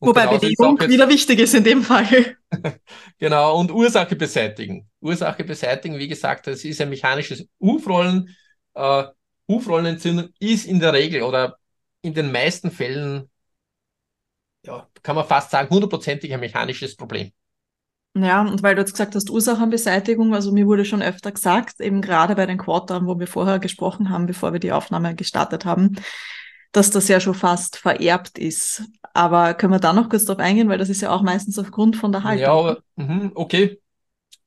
Und 0.00 0.10
Wobei 0.10 0.26
Bewegung 0.28 0.78
jetzt, 0.78 0.90
wieder 0.90 1.08
wichtig 1.08 1.40
ist 1.40 1.54
in 1.54 1.64
dem 1.64 1.82
Fall. 1.82 2.36
genau, 3.18 3.58
und 3.58 3.72
Ursache 3.72 4.14
beseitigen. 4.14 4.88
Ursache 5.00 5.42
beseitigen, 5.42 5.98
wie 5.98 6.06
gesagt, 6.06 6.46
das 6.46 6.64
ist 6.64 6.80
ein 6.80 6.88
mechanisches 6.88 7.48
Hufrollen. 7.60 8.36
Äh, 8.74 9.04
Hufrollenentzündung 9.48 10.28
ist 10.38 10.66
in 10.66 10.78
der 10.78 10.92
Regel 10.92 11.22
oder 11.22 11.58
in 12.02 12.14
den 12.14 12.30
meisten 12.30 12.70
Fällen, 12.70 13.28
ja, 14.64 14.88
kann 15.02 15.16
man 15.16 15.26
fast 15.26 15.50
sagen, 15.50 15.70
hundertprozentig 15.70 16.32
ein 16.32 16.40
mechanisches 16.40 16.94
Problem. 16.94 17.32
Ja, 18.22 18.42
und 18.42 18.62
weil 18.62 18.74
du 18.74 18.80
jetzt 18.80 18.92
gesagt 18.92 19.14
hast, 19.14 19.30
Ursachenbeseitigung, 19.30 20.34
also 20.34 20.52
mir 20.52 20.66
wurde 20.66 20.84
schon 20.84 21.02
öfter 21.02 21.32
gesagt, 21.32 21.80
eben 21.80 22.00
gerade 22.00 22.34
bei 22.34 22.46
den 22.46 22.58
Quartern, 22.58 23.06
wo 23.06 23.18
wir 23.18 23.26
vorher 23.26 23.58
gesprochen 23.58 24.10
haben, 24.10 24.26
bevor 24.26 24.52
wir 24.52 24.60
die 24.60 24.72
Aufnahme 24.72 25.14
gestartet 25.14 25.64
haben, 25.64 25.96
dass 26.72 26.90
das 26.90 27.08
ja 27.08 27.20
schon 27.20 27.34
fast 27.34 27.76
vererbt 27.76 28.38
ist. 28.38 28.82
Aber 29.14 29.54
können 29.54 29.72
wir 29.72 29.80
da 29.80 29.92
noch 29.92 30.08
kurz 30.08 30.24
drauf 30.24 30.38
eingehen, 30.38 30.68
weil 30.68 30.78
das 30.78 30.88
ist 30.88 31.00
ja 31.00 31.10
auch 31.10 31.22
meistens 31.22 31.58
aufgrund 31.58 31.96
von 31.96 32.12
der 32.12 32.24
Haltung. 32.24 32.42
Ja, 32.42 32.52
aber, 32.52 32.78
mh, 32.96 33.32
okay. 33.34 33.80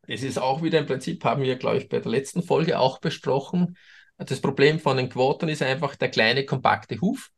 Es 0.07 0.23
ist 0.23 0.39
auch 0.39 0.61
wieder 0.61 0.79
im 0.79 0.87
Prinzip, 0.87 1.23
haben 1.23 1.43
wir, 1.43 1.55
glaube 1.55 1.77
ich, 1.77 1.87
bei 1.87 1.99
der 1.99 2.11
letzten 2.11 2.43
Folge 2.43 2.79
auch 2.79 2.99
besprochen. 2.99 3.77
Das 4.17 4.41
Problem 4.41 4.79
von 4.79 4.97
den 4.97 5.09
Quotern 5.09 5.49
ist 5.49 5.61
einfach 5.61 5.95
der 5.95 6.09
kleine, 6.09 6.45
kompakte 6.45 6.99
Huf. 7.01 7.29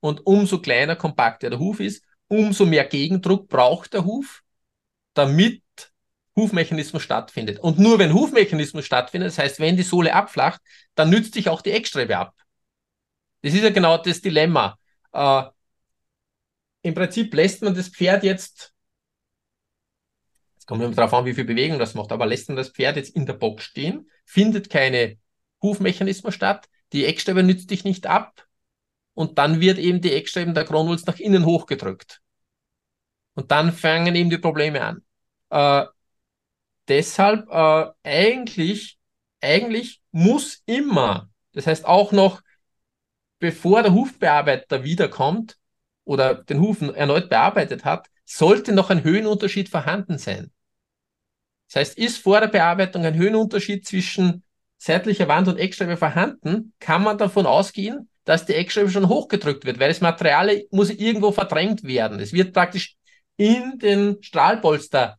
Und 0.00 0.26
umso 0.26 0.60
kleiner, 0.60 0.96
kompakter 0.96 1.50
der 1.50 1.58
Huf 1.58 1.80
ist, 1.80 2.04
umso 2.28 2.64
mehr 2.64 2.84
Gegendruck 2.84 3.48
braucht 3.48 3.94
der 3.94 4.04
Huf, 4.04 4.42
damit 5.14 5.61
Hufmechanismus 6.36 7.02
stattfindet. 7.02 7.58
Und 7.58 7.78
nur 7.78 7.98
wenn 7.98 8.14
Hufmechanismus 8.14 8.84
stattfindet, 8.84 9.28
das 9.28 9.38
heißt, 9.38 9.60
wenn 9.60 9.76
die 9.76 9.82
Sohle 9.82 10.14
abflacht, 10.14 10.60
dann 10.94 11.10
nützt 11.10 11.34
sich 11.34 11.48
auch 11.48 11.62
die 11.62 11.72
Eckstrebe 11.72 12.16
ab. 12.16 12.34
Das 13.42 13.54
ist 13.54 13.62
ja 13.62 13.70
genau 13.70 13.98
das 13.98 14.20
Dilemma. 14.20 14.78
Äh, 15.12 15.42
Im 16.82 16.94
Prinzip 16.94 17.34
lässt 17.34 17.62
man 17.62 17.74
das 17.74 17.88
Pferd 17.88 18.24
jetzt, 18.24 18.72
es 20.58 20.66
kommt 20.66 20.82
immer 20.82 20.94
darauf 20.94 21.12
an, 21.14 21.24
wie 21.24 21.34
viel 21.34 21.44
Bewegung 21.44 21.78
das 21.78 21.94
macht, 21.94 22.12
aber 22.12 22.26
lässt 22.26 22.48
man 22.48 22.56
das 22.56 22.70
Pferd 22.70 22.96
jetzt 22.96 23.14
in 23.14 23.26
der 23.26 23.34
Box 23.34 23.64
stehen, 23.64 24.08
findet 24.24 24.70
keine 24.70 25.18
Hufmechanismus 25.60 26.34
statt, 26.34 26.68
die 26.92 27.04
Eckstrebe 27.04 27.42
nützt 27.42 27.70
dich 27.70 27.84
nicht 27.84 28.06
ab 28.06 28.46
und 29.14 29.38
dann 29.38 29.60
wird 29.60 29.78
eben 29.78 30.00
die 30.00 30.12
Eckstreben 30.12 30.54
der 30.54 30.64
Kronwulst 30.64 31.06
nach 31.06 31.18
innen 31.18 31.44
hochgedrückt. 31.44 32.20
Und 33.34 33.50
dann 33.50 33.72
fangen 33.72 34.14
eben 34.14 34.30
die 34.30 34.38
Probleme 34.38 34.82
an. 34.82 35.02
Äh, 35.50 35.86
deshalb 36.92 37.48
äh, 37.50 37.86
eigentlich, 38.02 38.98
eigentlich 39.40 40.02
muss 40.10 40.62
immer, 40.66 41.30
das 41.52 41.66
heißt 41.66 41.86
auch 41.86 42.12
noch, 42.12 42.42
bevor 43.38 43.82
der 43.82 43.94
Hufbearbeiter 43.94 44.84
wiederkommt 44.84 45.56
oder 46.04 46.34
den 46.34 46.60
Hufen 46.60 46.94
erneut 46.94 47.30
bearbeitet 47.30 47.86
hat, 47.86 48.08
sollte 48.26 48.72
noch 48.72 48.90
ein 48.90 49.04
Höhenunterschied 49.04 49.70
vorhanden 49.70 50.18
sein. 50.18 50.50
Das 51.68 51.76
heißt, 51.76 51.98
ist 51.98 52.18
vor 52.18 52.40
der 52.40 52.48
Bearbeitung 52.48 53.06
ein 53.06 53.14
Höhenunterschied 53.14 53.86
zwischen 53.86 54.44
seitlicher 54.76 55.28
Wand 55.28 55.48
und 55.48 55.58
Eckscheibe 55.58 55.96
vorhanden, 55.96 56.74
kann 56.78 57.02
man 57.02 57.16
davon 57.16 57.46
ausgehen, 57.46 58.10
dass 58.24 58.44
die 58.44 58.54
Eckscheibe 58.54 58.90
schon 58.90 59.08
hochgedrückt 59.08 59.64
wird, 59.64 59.78
weil 59.80 59.88
das 59.88 60.02
Material 60.02 60.62
muss 60.70 60.90
irgendwo 60.90 61.32
verdrängt 61.32 61.84
werden. 61.84 62.20
Es 62.20 62.34
wird 62.34 62.52
praktisch 62.52 62.96
in 63.38 63.78
den 63.78 64.22
Strahlpolster 64.22 65.18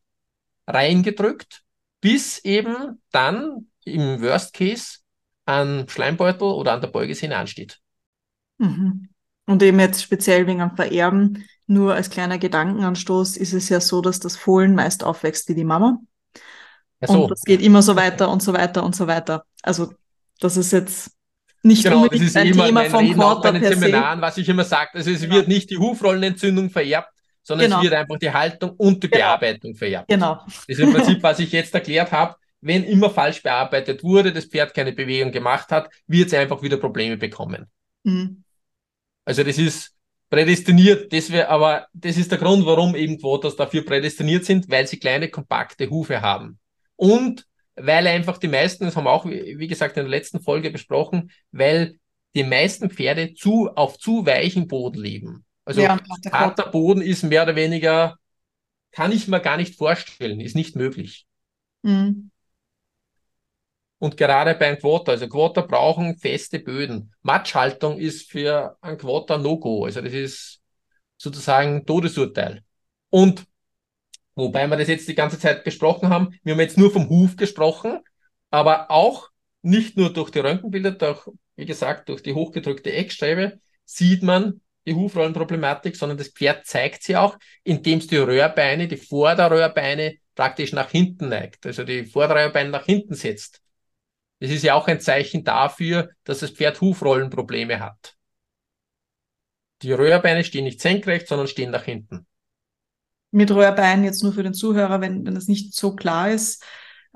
reingedrückt, 0.68 1.63
bis 2.04 2.40
eben 2.40 3.02
dann 3.12 3.68
im 3.86 4.22
Worst 4.22 4.54
Case 4.54 5.00
an 5.46 5.88
Schleimbeutel 5.88 6.44
oder 6.50 6.74
an 6.74 6.82
der 6.82 6.90
Beugesehne 6.90 7.38
ansteht. 7.38 7.80
Mhm. 8.58 9.08
Und 9.46 9.64
eben 9.64 9.80
jetzt 9.80 10.04
speziell 10.04 10.46
wegen 10.46 10.60
am 10.60 10.76
Vererben, 10.76 11.46
nur 11.66 11.94
als 11.96 12.10
kleiner 12.10 12.38
Gedankenanstoß 12.38 13.38
ist 13.38 13.54
es 13.54 13.70
ja 13.70 13.80
so, 13.80 14.02
dass 14.02 14.20
das 14.20 14.36
Fohlen 14.36 14.76
meist 14.76 15.06
aufwächst 15.06 15.48
wie 15.48 15.56
die 15.56 15.64
Mama. 15.64 16.00
So. 17.02 17.24
Und 17.24 17.32
das 17.32 17.42
geht 17.44 17.62
immer 17.62 17.82
so 17.82 17.96
weiter 17.96 18.30
und 18.30 18.44
so 18.44 18.52
weiter 18.52 18.84
und 18.84 18.96
so 18.96 19.08
weiter. 19.08 19.46
Also 19.62 19.94
das 20.42 20.58
ist 20.58 20.74
jetzt 20.74 21.12
nicht 21.62 21.84
genau, 21.84 22.04
unbedingt 22.04 22.24
das 22.24 22.30
ist 22.32 22.38
ein 22.38 22.48
immer 22.48 22.66
Thema 22.66 22.86
vom 22.90 23.00
Reden 23.00 23.14
Quarter 23.14 23.54
bei 23.54 23.60
den 23.60 23.80
Seminaren, 23.80 24.20
was 24.20 24.38
ich 24.38 24.50
immer 24.50 24.66
sage. 24.66 24.92
Also 24.96 25.10
es 25.10 25.22
genau. 25.22 25.36
wird 25.36 25.48
nicht 25.48 25.70
die 25.70 25.78
Hufrollenentzündung 25.78 26.70
vererbt, 26.70 27.13
sondern 27.44 27.68
genau. 27.68 27.78
es 27.78 27.84
wird 27.84 27.94
einfach 27.94 28.18
die 28.18 28.32
Haltung 28.32 28.72
und 28.72 29.04
die 29.04 29.10
genau. 29.10 29.24
Bearbeitung 29.24 29.76
vererbt. 29.76 30.08
Genau. 30.08 30.40
Das 30.46 30.64
ist 30.68 30.80
im 30.80 30.94
Prinzip, 30.94 31.22
was 31.22 31.40
ich 31.40 31.52
jetzt 31.52 31.74
erklärt 31.74 32.12
habe. 32.12 32.36
Wenn 32.62 32.86
immer 32.86 33.10
falsch 33.10 33.44
bearbeitet 33.44 34.04
wurde, 34.04 34.32
das 34.32 34.46
Pferd 34.46 34.74
keine 34.74 34.94
Bewegung 34.94 35.32
gemacht 35.32 35.70
hat, 35.70 35.90
wird 36.08 36.28
es 36.28 36.34
einfach 36.34 36.62
wieder 36.62 36.78
Probleme 36.78 37.18
bekommen. 37.18 37.68
Mhm. 38.04 38.44
Also 39.26 39.44
das 39.44 39.58
ist 39.58 39.94
prädestiniert. 40.30 41.12
Das 41.12 41.32
wäre, 41.32 41.50
aber 41.50 41.88
das 41.94 42.18
ist 42.18 42.32
der 42.32 42.40
Grund, 42.40 42.66
warum 42.66 42.96
eben 42.96 43.20
Quotas 43.20 43.56
dafür 43.56 43.84
prädestiniert 43.86 44.46
sind, 44.46 44.70
weil 44.70 44.88
sie 44.88 44.98
kleine, 44.98 45.30
kompakte 45.30 45.90
Hufe 45.90 46.22
haben. 46.22 46.58
Und 46.96 47.46
weil 47.76 48.08
einfach 48.08 48.38
die 48.38 48.48
meisten, 48.48 48.86
das 48.86 48.96
haben 48.96 49.06
wir 49.06 49.12
auch, 49.12 49.26
wie 49.26 49.68
gesagt, 49.68 49.98
in 49.98 50.04
der 50.04 50.10
letzten 50.10 50.42
Folge 50.42 50.72
besprochen, 50.72 51.32
weil 51.52 51.98
die 52.36 52.44
meisten 52.44 52.90
Pferde 52.90 53.34
zu, 53.34 53.70
auf 53.76 53.98
zu 53.98 54.26
weichen 54.26 54.68
Boden 54.68 55.02
leben. 55.02 55.46
Also 55.66 55.82
ja, 55.82 55.98
harter 56.32 56.70
Boden 56.70 57.02
ist 57.02 57.24
mehr 57.24 57.44
oder 57.44 57.56
weniger, 57.56 58.18
kann 58.92 59.12
ich 59.12 59.28
mir 59.28 59.40
gar 59.40 59.58
nicht 59.58 59.76
vorstellen, 59.76 60.40
ist 60.40 60.56
nicht 60.56 60.76
möglich. 60.76 61.26
Mhm. 61.82 62.32
Und 64.04 64.18
gerade 64.18 64.56
beim 64.56 64.78
Quota, 64.78 65.14
also 65.14 65.30
Quota 65.30 65.62
brauchen 65.62 66.18
feste 66.18 66.60
Böden. 66.60 67.14
Matschhaltung 67.22 67.98
ist 67.98 68.30
für 68.30 68.78
ein 68.82 68.98
Quota 68.98 69.38
No-Go. 69.38 69.86
Also 69.86 70.02
das 70.02 70.12
ist 70.12 70.62
sozusagen 71.16 71.86
Todesurteil. 71.86 72.64
Und 73.10 73.46
wobei 74.36 74.68
wir 74.68 74.76
das 74.76 74.90
jetzt 74.90 75.08
die 75.08 75.16
ganze 75.16 75.40
Zeit 75.40 75.64
besprochen 75.64 76.10
haben, 76.10 76.38
wir 76.44 76.54
haben 76.54 76.60
jetzt 76.60 76.78
nur 76.78 76.92
vom 76.92 77.08
Huf 77.08 77.38
gesprochen, 77.38 78.00
aber 78.50 78.92
auch 78.92 79.30
nicht 79.62 79.96
nur 79.96 80.12
durch 80.12 80.32
die 80.32 80.40
Röntgenbilder, 80.40 80.92
durch, 80.92 81.30
wie 81.56 81.66
gesagt, 81.66 82.10
durch 82.10 82.22
die 82.22 82.34
hochgedrückte 82.34 82.92
Eckstrebe 82.92 83.62
sieht 83.86 84.22
man 84.22 84.60
die 84.86 84.94
Hufrollenproblematik, 84.94 85.96
sondern 85.96 86.18
das 86.18 86.30
Pferd 86.30 86.66
zeigt 86.66 87.04
sie 87.04 87.16
auch, 87.16 87.38
indem 87.64 88.00
es 88.00 88.08
die 88.08 88.18
Röhrbeine, 88.18 88.88
die 88.88 88.98
Vorderröhrbeine 88.98 90.18
praktisch 90.36 90.74
nach 90.74 90.90
hinten 90.90 91.30
neigt, 91.30 91.66
also 91.66 91.84
die 91.84 92.06
Vorderröhrbeine 92.06 92.70
nach 92.70 92.86
hinten 92.86 93.16
setzt. 93.16 93.62
Das 94.40 94.52
ist 94.52 94.64
ja 94.64 94.74
auch 94.74 94.88
ein 94.88 95.00
Zeichen 95.00 95.44
dafür, 95.44 96.10
dass 96.24 96.40
das 96.40 96.52
Pferd 96.52 96.82
Hufrollenprobleme 96.82 97.80
hat. 97.80 98.16
Die 99.84 99.94
Röhrbeine 99.94 100.44
stehen 100.44 100.66
nicht 100.66 100.82
senkrecht, 100.82 101.28
sondern 101.28 101.48
stehen 101.48 101.72
nach 101.72 101.84
hinten. 101.84 102.26
Mit 103.32 103.52
Röhrbeinen 103.52 104.04
jetzt 104.04 104.22
nur 104.24 104.34
für 104.34 104.44
den 104.44 104.54
Zuhörer, 104.54 105.02
wenn, 105.02 105.26
wenn 105.26 105.36
das 105.36 105.48
nicht 105.48 105.74
so 105.74 105.96
klar 105.96 106.30
ist, 106.30 106.64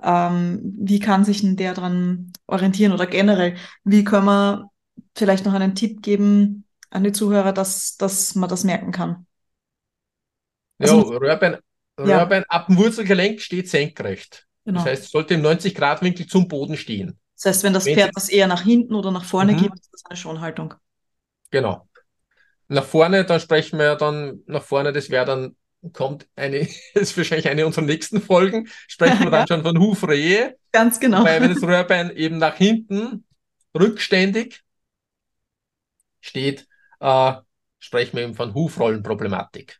ähm, 0.01 0.73
wie 0.79 0.99
kann 0.99 1.25
sich 1.25 1.41
denn 1.41 1.55
der 1.55 1.73
dran 1.73 2.31
orientieren 2.45 2.93
oder 2.93 3.07
generell, 3.07 3.55
wie 3.83 4.03
können 4.03 4.25
wir 4.25 4.69
vielleicht 5.15 5.45
noch 5.45 5.53
einen 5.53 5.75
Tipp 5.75 6.01
geben 6.01 6.66
an 6.89 7.03
die 7.03 7.11
Zuhörer, 7.11 7.53
dass, 7.53 7.97
dass 7.97 8.35
man 8.35 8.49
das 8.49 8.63
merken 8.63 8.91
kann? 8.91 9.25
Also, 10.79 11.11
ja, 11.11 11.17
Röhrbein, 11.17 11.57
Röhrbein 11.99 12.41
ja. 12.41 12.47
ab 12.49 12.67
dem 12.67 12.77
Wurzelgelenk 12.77 13.41
steht 13.41 13.69
senkrecht. 13.69 14.45
Genau. 14.65 14.79
Das 14.79 14.89
heißt, 14.89 15.03
es 15.05 15.11
sollte 15.11 15.33
im 15.33 15.41
90-Grad-Winkel 15.41 16.27
zum 16.27 16.47
Boden 16.47 16.77
stehen. 16.77 17.17
Das 17.35 17.45
heißt, 17.45 17.63
wenn 17.63 17.73
das 17.73 17.85
wenn 17.85 17.95
Pferd 17.95 18.11
das 18.15 18.29
eher 18.29 18.47
nach 18.47 18.63
hinten 18.63 18.95
oder 18.95 19.11
nach 19.11 19.23
vorne 19.23 19.53
mhm. 19.53 19.57
gibt, 19.57 19.79
ist 19.79 19.93
das 19.93 20.05
eine 20.05 20.17
Schonhaltung. 20.17 20.73
Genau. 21.51 21.87
Nach 22.67 22.83
vorne, 22.83 23.23
dann 23.23 23.39
sprechen 23.39 23.79
wir 23.79 23.85
ja 23.85 23.95
dann 23.95 24.41
nach 24.45 24.63
vorne, 24.63 24.91
das 24.91 25.09
wäre 25.09 25.25
dann, 25.25 25.55
kommt 25.93 26.27
eine, 26.35 26.67
ist 26.93 27.15
wahrscheinlich 27.15 27.47
eine 27.47 27.65
unserer 27.65 27.85
nächsten 27.85 28.21
Folgen, 28.21 28.67
sprechen 28.87 29.23
wir 29.23 29.31
dann 29.31 29.47
schon 29.47 29.63
von 29.63 29.79
Hufrehe. 29.79 30.57
Ganz 30.71 30.99
genau. 30.99 31.23
Weil 31.23 31.41
wenn 31.41 31.53
das 31.53 31.63
Röhrbein 31.63 32.15
eben 32.15 32.37
nach 32.37 32.55
hinten 32.55 33.25
rückständig 33.73 34.63
steht, 36.19 36.66
äh, 36.99 37.33
sprechen 37.79 38.17
wir 38.17 38.23
eben 38.23 38.35
von 38.35 38.53
Hufrollenproblematik. 38.53 39.79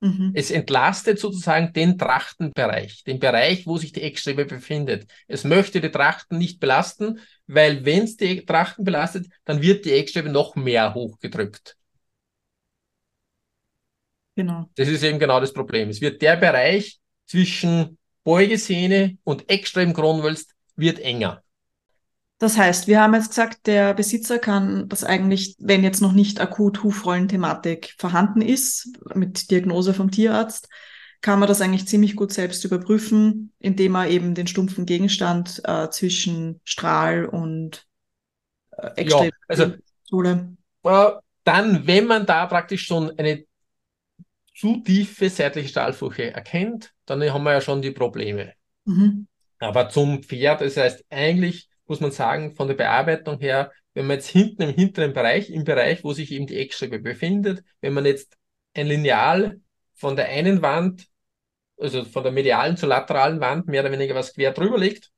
Mhm. 0.00 0.32
Es 0.34 0.50
entlastet 0.50 1.18
sozusagen 1.18 1.72
den 1.72 1.98
Trachtenbereich, 1.98 3.02
den 3.04 3.18
Bereich, 3.18 3.66
wo 3.66 3.78
sich 3.78 3.92
die 3.92 4.02
Eckstrebe 4.02 4.44
befindet. 4.44 5.10
Es 5.26 5.42
möchte 5.42 5.80
die 5.80 5.90
Trachten 5.90 6.38
nicht 6.38 6.60
belasten, 6.60 7.20
weil 7.46 7.84
wenn 7.84 8.04
es 8.04 8.16
die 8.16 8.44
Trachten 8.44 8.84
belastet, 8.84 9.26
dann 9.44 9.60
wird 9.60 9.84
die 9.84 9.92
Eckstrebe 9.92 10.28
noch 10.28 10.54
mehr 10.54 10.94
hochgedrückt. 10.94 11.76
Genau. 14.36 14.70
Das 14.76 14.86
ist 14.86 15.02
eben 15.02 15.18
genau 15.18 15.40
das 15.40 15.52
Problem. 15.52 15.88
Es 15.88 16.00
wird 16.00 16.22
der 16.22 16.36
Bereich 16.36 17.00
zwischen 17.26 17.98
Beugesehne 18.22 19.18
und 19.24 19.50
Eckstrebenkronwölst 19.50 20.54
wird 20.76 21.00
enger. 21.00 21.42
Das 22.38 22.56
heißt, 22.56 22.86
wir 22.86 23.02
haben 23.02 23.14
jetzt 23.14 23.30
gesagt, 23.30 23.66
der 23.66 23.94
Besitzer 23.94 24.38
kann 24.38 24.88
das 24.88 25.02
eigentlich, 25.02 25.56
wenn 25.58 25.82
jetzt 25.82 26.00
noch 26.00 26.12
nicht 26.12 26.40
akut 26.40 26.84
Hufrollen-Thematik 26.84 27.96
vorhanden 27.98 28.42
ist, 28.42 28.96
mit 29.14 29.50
Diagnose 29.50 29.92
vom 29.92 30.12
Tierarzt, 30.12 30.68
kann 31.20 31.40
man 31.40 31.48
das 31.48 31.60
eigentlich 31.60 31.88
ziemlich 31.88 32.14
gut 32.14 32.32
selbst 32.32 32.64
überprüfen, 32.64 33.52
indem 33.58 33.96
er 33.96 34.08
eben 34.08 34.34
den 34.34 34.46
stumpfen 34.46 34.86
Gegenstand 34.86 35.60
äh, 35.64 35.90
zwischen 35.90 36.60
Strahl 36.62 37.24
und 37.24 37.86
äh, 38.76 38.86
Extra 38.94 39.24
ja, 39.24 39.30
also, 39.48 39.72
Sohle. 40.04 40.56
Äh, 40.84 41.10
dann, 41.42 41.86
wenn 41.88 42.06
man 42.06 42.24
da 42.24 42.46
praktisch 42.46 42.86
schon 42.86 43.18
eine 43.18 43.44
zu 44.54 44.80
tiefe 44.80 45.28
seitliche 45.28 45.68
Stahlfurche 45.68 46.32
erkennt, 46.32 46.92
dann 47.04 47.20
haben 47.32 47.42
wir 47.42 47.52
ja 47.52 47.60
schon 47.60 47.82
die 47.82 47.90
Probleme. 47.90 48.52
Mhm. 48.84 49.26
Aber 49.58 49.88
zum 49.88 50.22
Pferd, 50.22 50.60
das 50.60 50.76
heißt 50.76 51.04
eigentlich 51.10 51.68
muss 51.88 52.00
man 52.00 52.10
sagen, 52.10 52.54
von 52.54 52.68
der 52.68 52.74
Bearbeitung 52.74 53.38
her, 53.38 53.72
wenn 53.94 54.06
man 54.06 54.16
jetzt 54.16 54.28
hinten 54.28 54.62
im 54.62 54.74
hinteren 54.74 55.12
Bereich, 55.12 55.50
im 55.50 55.64
Bereich, 55.64 56.04
wo 56.04 56.12
sich 56.12 56.30
eben 56.32 56.46
die 56.46 56.58
Eckstrebe 56.58 56.98
befindet, 57.00 57.64
wenn 57.80 57.94
man 57.94 58.06
jetzt 58.06 58.36
ein 58.74 58.86
Lineal 58.86 59.60
von 59.94 60.14
der 60.14 60.28
einen 60.28 60.62
Wand, 60.62 61.06
also 61.78 62.04
von 62.04 62.22
der 62.22 62.32
medialen 62.32 62.76
zur 62.76 62.90
lateralen 62.90 63.40
Wand, 63.40 63.66
mehr 63.66 63.82
oder 63.82 63.92
weniger 63.92 64.14
was 64.14 64.34
quer 64.34 64.52
drüber 64.52 64.78
legt, 64.78 65.10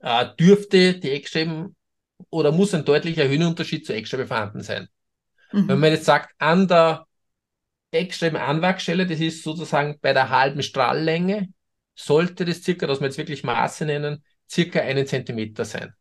äh, 0.00 0.26
dürfte 0.38 0.98
die 0.98 1.10
Eckstreben 1.10 1.76
oder 2.30 2.52
muss 2.52 2.74
ein 2.74 2.84
deutlicher 2.84 3.28
Höhenunterschied 3.28 3.84
zur 3.86 3.96
Eckstrebe 3.96 4.26
vorhanden 4.26 4.62
sein. 4.62 4.88
Mhm. 5.52 5.68
Wenn 5.68 5.80
man 5.80 5.92
jetzt 5.92 6.04
sagt, 6.04 6.34
an 6.38 6.68
der 6.68 7.06
Eckstreben-Anwachsstelle, 7.90 9.06
das 9.06 9.20
ist 9.20 9.42
sozusagen 9.42 9.98
bei 10.00 10.12
der 10.12 10.30
halben 10.30 10.62
Strahllänge, 10.62 11.48
sollte 11.94 12.44
das 12.44 12.62
circa, 12.62 12.86
dass 12.86 13.00
wir 13.00 13.06
jetzt 13.06 13.18
wirklich 13.18 13.44
Maße 13.44 13.86
nennen, 13.86 14.22
circa 14.48 14.80
einen 14.80 15.06
Zentimeter 15.06 15.64
sein. 15.64 15.94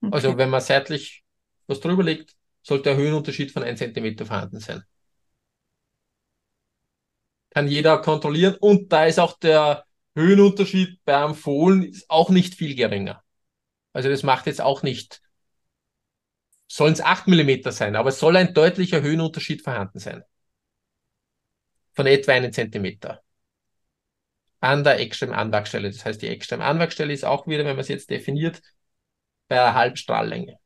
Okay. 0.00 0.14
Also 0.14 0.36
wenn 0.36 0.50
man 0.50 0.60
seitlich 0.60 1.24
was 1.66 1.80
drüber 1.80 2.02
liegt, 2.02 2.36
sollte 2.62 2.90
ein 2.90 2.96
Höhenunterschied 2.96 3.52
von 3.52 3.62
einem 3.62 3.76
Zentimeter 3.76 4.26
vorhanden 4.26 4.60
sein. 4.60 4.82
kann 7.50 7.68
jeder 7.68 7.98
kontrollieren 7.98 8.56
und 8.60 8.92
da 8.92 9.06
ist 9.06 9.18
auch 9.18 9.38
der 9.38 9.84
Höhenunterschied 10.14 11.04
beim 11.04 11.34
Fohlen 11.34 11.92
auch 12.08 12.30
nicht 12.30 12.54
viel 12.54 12.74
geringer. 12.74 13.22
Also 13.92 14.08
das 14.08 14.22
macht 14.22 14.46
jetzt 14.46 14.60
auch 14.60 14.82
nicht, 14.82 15.20
sollen 16.68 16.92
es 16.92 17.00
8 17.00 17.26
mm 17.26 17.70
sein, 17.70 17.96
aber 17.96 18.10
es 18.10 18.20
soll 18.20 18.36
ein 18.36 18.54
deutlicher 18.54 19.02
Höhenunterschied 19.02 19.62
vorhanden 19.62 19.98
sein. 19.98 20.22
Von 21.92 22.06
etwa 22.06 22.32
einen 22.32 22.52
Zentimeter. 22.52 23.22
An 24.60 24.84
der 24.84 25.00
Extrem-Anwachsstelle. 25.00 25.90
Das 25.90 26.04
heißt, 26.04 26.20
die 26.20 26.28
Extrem-Anwachsstelle 26.28 27.12
ist 27.12 27.24
auch 27.24 27.46
wieder, 27.46 27.64
wenn 27.64 27.76
man 27.76 27.80
es 27.80 27.88
jetzt 27.88 28.10
definiert, 28.10 28.60
bei 29.48 29.60
einer 29.60 29.74
halben 29.74 29.96
Strahllänge. 29.96 30.58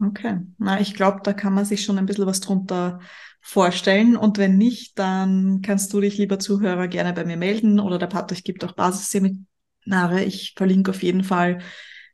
Okay, 0.00 0.40
na, 0.58 0.80
ich 0.80 0.94
glaube, 0.94 1.20
da 1.22 1.32
kann 1.32 1.54
man 1.54 1.64
sich 1.64 1.84
schon 1.84 1.96
ein 1.98 2.06
bisschen 2.06 2.26
was 2.26 2.40
drunter 2.40 3.00
vorstellen. 3.40 4.16
Und 4.16 4.38
wenn 4.38 4.58
nicht, 4.58 4.98
dann 4.98 5.62
kannst 5.62 5.92
du 5.92 6.00
dich, 6.00 6.18
lieber 6.18 6.38
Zuhörer, 6.38 6.88
gerne 6.88 7.12
bei 7.12 7.24
mir 7.24 7.36
melden 7.36 7.78
oder 7.78 7.98
der 7.98 8.08
Patrick 8.08 8.42
gibt 8.42 8.64
auch 8.64 8.72
Basisseminare. 8.72 10.24
Ich 10.24 10.54
verlinke 10.56 10.90
auf 10.90 11.02
jeden 11.02 11.22
Fall 11.22 11.60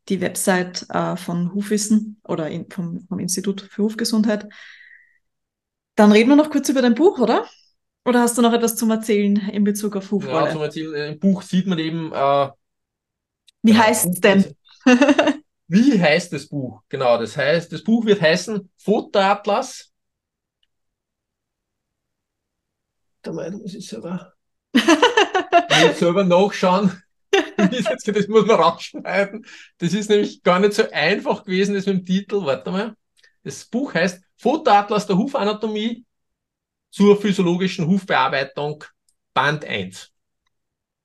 die 0.09 0.21
Website 0.21 0.87
äh, 0.91 1.17
von 1.17 1.55
Hufwissen 1.55 2.21
oder 2.25 2.51
in, 2.51 2.71
vom, 2.71 3.07
vom 3.09 3.19
Institut 3.19 3.63
für 3.63 3.85
Hufgesundheit. 3.85 4.49
Dann 5.95 6.13
reden 6.13 6.29
wir 6.29 6.37
noch 6.37 6.51
kurz 6.51 6.69
über 6.69 6.83
dein 6.83 6.95
Buch, 6.95 7.19
oder? 7.19 7.47
Oder 8.09 8.23
hast 8.23 8.39
du 8.39 8.43
noch 8.43 8.55
etwas 8.55 8.75
zum 8.75 8.91
Erzählen 8.91 9.37
in 9.51 9.65
Bezug 9.65 9.95
auf 9.95 10.11
Hufrolle? 10.11 10.47
Ja, 10.47 10.53
zum 10.53 10.63
Erzählen. 10.63 11.13
Im 11.13 11.19
Buch 11.19 11.43
sieht 11.43 11.67
man 11.67 11.79
eben. 11.79 12.11
Äh, 12.11 12.49
Wie 13.63 13.77
heißt 13.77 14.07
es 14.07 14.21
denn? 14.23 14.57
Wie 15.67 16.01
heißt 16.01 16.33
das 16.33 16.47
Buch? 16.47 16.81
Genau, 16.89 17.19
das 17.19 17.37
heißt, 17.37 17.71
das 17.71 17.85
Buch 17.85 18.07
wird 18.07 18.23
heißen 18.23 18.71
Fotoatlas. 18.79 19.93
Da 23.21 23.33
muss 23.33 23.75
ich 23.75 23.87
selber, 23.87 24.33
muss 24.73 25.91
ich 25.91 25.97
selber 25.99 26.25
nachschauen. 26.25 27.03
das 27.59 28.29
muss 28.29 28.47
man 28.47 28.59
rausschneiden. 28.59 29.45
Das 29.77 29.93
ist 29.93 30.09
nämlich 30.09 30.43
gar 30.43 30.61
nicht 30.61 30.73
so 30.73 30.91
einfach 30.91 31.45
gewesen, 31.45 31.75
das 31.75 31.85
mit 31.85 31.99
dem 31.99 32.07
Titel. 32.07 32.47
Warte 32.47 32.71
mal. 32.71 32.95
Das 33.43 33.67
Buch 33.67 33.93
heißt 33.93 34.23
Fotoatlas 34.39 35.07
der 35.07 35.19
Hufanatomie 35.19 36.07
zur 36.91 37.21
physiologischen 37.21 37.87
Hufbearbeitung, 37.87 38.85
Band 39.35 39.65
1. 39.65 40.11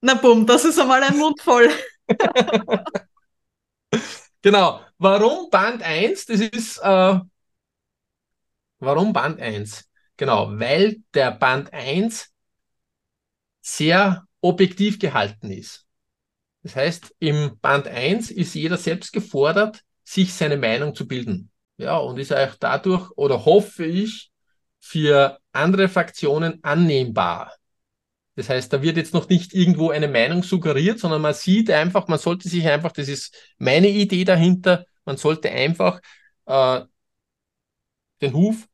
Na 0.01 0.15
bumm, 0.15 0.45
das 0.45 0.65
ist 0.65 0.79
einmal 0.79 1.03
ein 1.03 1.17
Mund 1.17 1.41
voll. 1.41 1.69
genau. 4.41 4.81
Warum 4.97 5.49
Band 5.49 5.81
1? 5.81 6.25
Das 6.25 6.39
ist, 6.39 6.77
äh, 6.79 7.19
warum 8.79 9.13
Band 9.13 9.39
1? 9.39 9.89
Genau, 10.17 10.59
weil 10.59 10.97
der 11.13 11.31
Band 11.31 11.73
1 11.73 12.31
sehr 13.61 14.25
objektiv 14.41 14.99
gehalten 14.99 15.51
ist. 15.51 15.85
Das 16.63 16.75
heißt, 16.75 17.15
im 17.19 17.57
Band 17.61 17.87
1 17.87 18.31
ist 18.31 18.53
jeder 18.55 18.77
selbst 18.77 19.11
gefordert, 19.13 19.83
sich 20.03 20.33
seine 20.33 20.57
Meinung 20.57 20.95
zu 20.95 21.07
bilden. 21.07 21.49
Ja, 21.77 21.97
und 21.97 22.19
ist 22.19 22.33
auch 22.33 22.55
dadurch, 22.59 23.09
oder 23.15 23.45
hoffe 23.45 23.85
ich, 23.85 24.31
für 24.85 25.39
andere 25.53 25.87
Fraktionen 25.87 26.61
annehmbar. 26.61 27.53
Das 28.35 28.49
heißt, 28.49 28.73
da 28.73 28.81
wird 28.81 28.97
jetzt 28.97 29.13
noch 29.13 29.29
nicht 29.29 29.53
irgendwo 29.53 29.91
eine 29.91 30.09
Meinung 30.09 30.43
suggeriert, 30.43 30.99
sondern 30.99 31.21
man 31.21 31.33
sieht 31.33 31.71
einfach, 31.71 32.09
man 32.09 32.19
sollte 32.19 32.49
sich 32.49 32.67
einfach, 32.67 32.91
das 32.91 33.07
ist 33.07 33.33
meine 33.57 33.87
Idee 33.87 34.25
dahinter, 34.25 34.85
man 35.05 35.15
sollte 35.15 35.49
einfach 35.51 36.01
äh, 36.45 36.81
den 38.21 38.33
Huf 38.33 38.67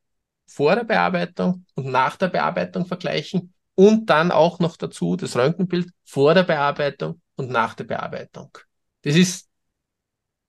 vor 0.48 0.76
der 0.76 0.84
Bearbeitung 0.84 1.66
und 1.76 1.86
nach 1.86 2.18
der 2.18 2.30
Bearbeitung 2.30 2.88
vergleichen 2.88 3.54
und 3.76 4.08
dann 4.10 4.32
auch 4.32 4.58
noch 4.60 4.78
dazu 4.78 5.16
das 5.16 5.36
Röntgenbild 5.36 5.92
vor 6.06 6.34
der 6.34 6.44
Bearbeitung 6.44 7.22
und 7.36 7.52
nach 7.52 7.76
der 7.76 7.84
Bearbeitung. 7.84 8.58
Das 9.04 9.16
ist 9.16 9.48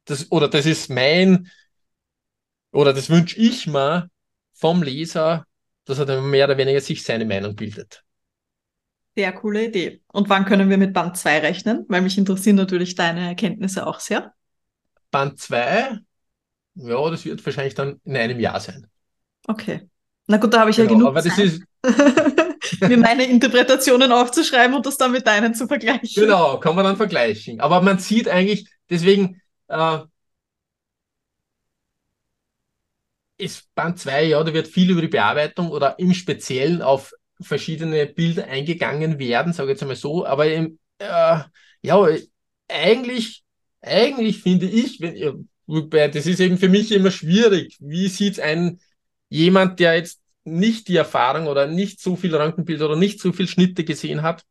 das, 0.06 0.32
oder 0.32 0.48
das 0.48 0.64
ist 0.64 0.88
mein, 0.88 1.50
oder 2.72 2.94
das 2.94 3.10
wünsche 3.10 3.38
ich 3.38 3.66
mir 3.66 4.08
vom 4.54 4.82
Leser, 4.82 5.46
dass 5.90 5.98
er 5.98 6.06
dann 6.06 6.30
mehr 6.30 6.46
oder 6.46 6.56
weniger 6.56 6.80
sich 6.80 7.02
seine 7.02 7.24
Meinung 7.24 7.54
bildet. 7.54 8.04
Sehr 9.16 9.32
coole 9.32 9.66
Idee. 9.66 10.02
Und 10.12 10.28
wann 10.28 10.44
können 10.44 10.70
wir 10.70 10.78
mit 10.78 10.92
Band 10.92 11.16
2 11.16 11.40
rechnen? 11.40 11.84
Weil 11.88 12.00
mich 12.00 12.16
interessieren 12.16 12.56
natürlich 12.56 12.94
deine 12.94 13.28
Erkenntnisse 13.28 13.86
auch 13.86 14.00
sehr. 14.00 14.32
Band 15.10 15.38
2, 15.38 15.98
ja, 16.76 17.10
das 17.10 17.24
wird 17.24 17.44
wahrscheinlich 17.44 17.74
dann 17.74 18.00
in 18.04 18.16
einem 18.16 18.38
Jahr 18.38 18.60
sein. 18.60 18.86
Okay. 19.46 19.88
Na 20.28 20.36
gut, 20.36 20.54
da 20.54 20.60
habe 20.60 20.70
ich 20.70 20.76
genau, 20.76 20.88
ja 20.88 20.94
genug 20.94 21.08
aber 21.08 21.22
Zeit, 21.22 21.32
das 21.32 21.38
ist 21.38 22.80
mir 22.88 22.96
meine 22.96 23.24
Interpretationen 23.24 24.12
aufzuschreiben 24.12 24.76
und 24.76 24.86
das 24.86 24.96
dann 24.96 25.10
mit 25.10 25.26
deinen 25.26 25.54
zu 25.54 25.66
vergleichen. 25.66 26.22
Genau, 26.22 26.58
kann 26.60 26.76
man 26.76 26.84
dann 26.84 26.96
vergleichen. 26.96 27.60
Aber 27.60 27.80
man 27.80 27.98
sieht 27.98 28.28
eigentlich, 28.28 28.68
deswegen 28.88 29.40
äh, 29.66 29.98
ist 33.40 33.74
Band 33.74 33.98
2, 33.98 34.24
ja, 34.24 34.42
da 34.42 34.52
wird 34.54 34.68
viel 34.68 34.90
über 34.90 35.00
die 35.00 35.08
Bearbeitung 35.08 35.70
oder 35.70 35.98
im 35.98 36.14
Speziellen 36.14 36.82
auf 36.82 37.12
verschiedene 37.40 38.06
Bilder 38.06 38.46
eingegangen 38.46 39.18
werden, 39.18 39.52
sage 39.52 39.70
ich 39.70 39.74
jetzt 39.74 39.82
einmal 39.82 39.96
so. 39.96 40.26
Aber 40.26 40.46
im, 40.52 40.78
äh, 40.98 41.38
ja, 41.82 42.08
eigentlich, 42.68 43.42
eigentlich 43.80 44.42
finde 44.42 44.66
ich, 44.66 45.00
wenn, 45.00 45.48
das 46.12 46.26
ist 46.26 46.40
eben 46.40 46.58
für 46.58 46.68
mich 46.68 46.92
immer 46.92 47.10
schwierig. 47.10 47.76
Wie 47.80 48.08
sieht 48.08 48.40
ein 48.40 48.80
jemand, 49.28 49.80
der 49.80 49.94
jetzt 49.94 50.20
nicht 50.44 50.88
die 50.88 50.96
Erfahrung 50.96 51.46
oder 51.46 51.66
nicht 51.66 52.00
so 52.00 52.16
viel 52.16 52.34
Röntgenbilder 52.34 52.86
oder 52.86 52.96
nicht 52.96 53.20
so 53.20 53.32
viel 53.32 53.48
Schnitte 53.48 53.84
gesehen 53.84 54.22
hat, 54.22 54.44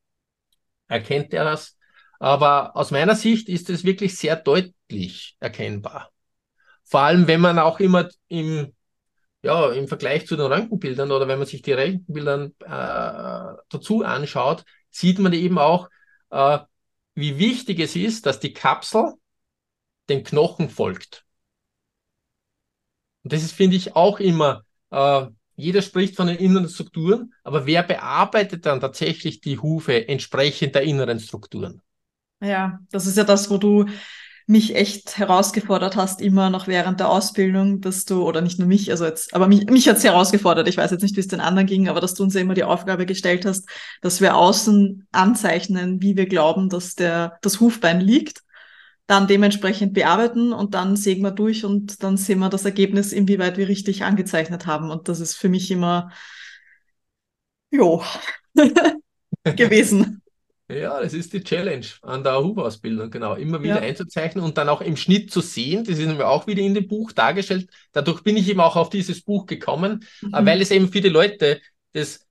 erkennt 0.87 1.33
er 1.33 1.43
das. 1.43 1.77
Aber 2.19 2.75
aus 2.75 2.91
meiner 2.91 3.15
Sicht 3.15 3.49
ist 3.49 3.69
es 3.69 3.83
wirklich 3.83 4.17
sehr 4.17 4.35
deutlich 4.35 5.35
erkennbar. 5.39 6.11
Vor 6.83 7.01
allem, 7.01 7.27
wenn 7.27 7.41
man 7.41 7.59
auch 7.59 7.79
immer 7.79 8.09
im 8.27 8.73
ja, 9.41 9.71
im 9.71 9.87
Vergleich 9.87 10.27
zu 10.27 10.35
den 10.35 10.47
Röntgenbildern 10.47 11.11
oder 11.11 11.27
wenn 11.27 11.39
man 11.39 11.47
sich 11.47 11.61
die 11.61 11.73
Röntgenbildern 11.73 12.53
äh, 12.59 13.57
dazu 13.69 14.03
anschaut, 14.03 14.65
sieht 14.89 15.19
man 15.19 15.33
eben 15.33 15.57
auch, 15.57 15.89
äh, 16.29 16.59
wie 17.15 17.37
wichtig 17.37 17.79
es 17.79 17.95
ist, 17.95 18.25
dass 18.25 18.39
die 18.39 18.53
Kapsel 18.53 19.13
den 20.09 20.23
Knochen 20.23 20.69
folgt. 20.69 21.25
Und 23.23 23.33
das 23.33 23.43
ist, 23.43 23.53
finde 23.53 23.77
ich, 23.77 23.95
auch 23.95 24.19
immer, 24.19 24.63
äh, 24.91 25.27
jeder 25.55 25.81
spricht 25.81 26.15
von 26.15 26.27
den 26.27 26.37
inneren 26.37 26.69
Strukturen, 26.69 27.33
aber 27.43 27.65
wer 27.65 27.83
bearbeitet 27.83 28.65
dann 28.65 28.79
tatsächlich 28.79 29.41
die 29.41 29.59
Hufe 29.59 30.07
entsprechend 30.07 30.75
der 30.75 30.83
inneren 30.83 31.19
Strukturen? 31.19 31.81
Ja, 32.41 32.79
das 32.91 33.05
ist 33.05 33.17
ja 33.17 33.25
das, 33.25 33.49
wo 33.49 33.57
du 33.57 33.85
mich 34.49 34.75
echt 34.75 35.19
herausgefordert 35.19 35.95
hast, 35.95 36.21
immer 36.21 36.49
noch 36.49 36.67
während 36.67 36.99
der 36.99 37.09
Ausbildung, 37.09 37.81
dass 37.81 38.05
du, 38.05 38.23
oder 38.23 38.41
nicht 38.41 38.57
nur 38.57 38.67
mich, 38.67 38.89
also 38.89 39.05
jetzt, 39.05 39.35
aber 39.35 39.47
mich, 39.47 39.67
mich 39.67 39.87
hat 39.87 39.97
es 39.97 40.03
herausgefordert, 40.03 40.67
ich 40.67 40.75
weiß 40.75 40.89
jetzt 40.89 41.03
nicht, 41.03 41.15
wie 41.15 41.19
es 41.19 41.27
den 41.27 41.39
anderen 41.39 41.67
ging, 41.67 41.87
aber 41.87 42.01
dass 42.01 42.15
du 42.15 42.23
uns 42.23 42.33
ja 42.33 42.41
immer 42.41 42.55
die 42.55 42.63
Aufgabe 42.63 43.05
gestellt 43.05 43.45
hast, 43.45 43.69
dass 44.01 44.21
wir 44.21 44.35
außen 44.35 45.07
anzeichnen, 45.11 46.01
wie 46.01 46.17
wir 46.17 46.25
glauben, 46.25 46.67
dass 46.67 46.95
der, 46.95 47.37
das 47.43 47.59
Hufbein 47.59 48.01
liegt, 48.01 48.41
dann 49.05 49.27
dementsprechend 49.27 49.93
bearbeiten 49.93 50.51
und 50.51 50.73
dann 50.73 50.95
sägen 50.95 51.21
wir 51.21 51.31
durch 51.31 51.63
und 51.63 52.01
dann 52.01 52.17
sehen 52.17 52.39
wir 52.39 52.49
das 52.49 52.65
Ergebnis, 52.65 53.13
inwieweit 53.13 53.55
wir 53.57 53.67
richtig 53.67 54.03
angezeichnet 54.03 54.65
haben. 54.65 54.89
Und 54.89 55.09
das 55.09 55.19
ist 55.19 55.35
für 55.35 55.49
mich 55.49 55.69
immer, 55.69 56.09
jo, 57.69 58.03
gewesen. 59.43 60.18
Ja, 60.69 61.01
das 61.01 61.13
ist 61.13 61.33
die 61.33 61.43
Challenge 61.43 61.85
an 62.03 62.23
der 62.23 62.43
Hubausbildung, 62.43 63.09
genau. 63.09 63.33
Immer 63.33 63.63
wieder 63.63 63.81
ja. 63.81 63.81
einzuzeichnen 63.81 64.43
und 64.43 64.57
dann 64.57 64.69
auch 64.69 64.81
im 64.81 64.95
Schnitt 64.95 65.31
zu 65.31 65.41
sehen. 65.41 65.83
Das 65.83 65.97
ist 65.97 66.05
nämlich 66.05 66.23
auch 66.23 66.45
wieder 66.45 66.61
in 66.61 66.75
dem 66.75 66.87
Buch 66.87 67.11
dargestellt. 67.11 67.69
Dadurch 67.91 68.21
bin 68.21 68.37
ich 68.37 68.47
eben 68.47 68.59
auch 68.59 68.75
auf 68.75 68.91
dieses 68.91 69.23
Buch 69.23 69.47
gekommen, 69.47 70.05
mhm. 70.21 70.31
weil 70.31 70.61
es 70.61 70.69
eben 70.69 70.91
für 70.91 71.01
die 71.01 71.09
Leute 71.09 71.59
das 71.93 72.27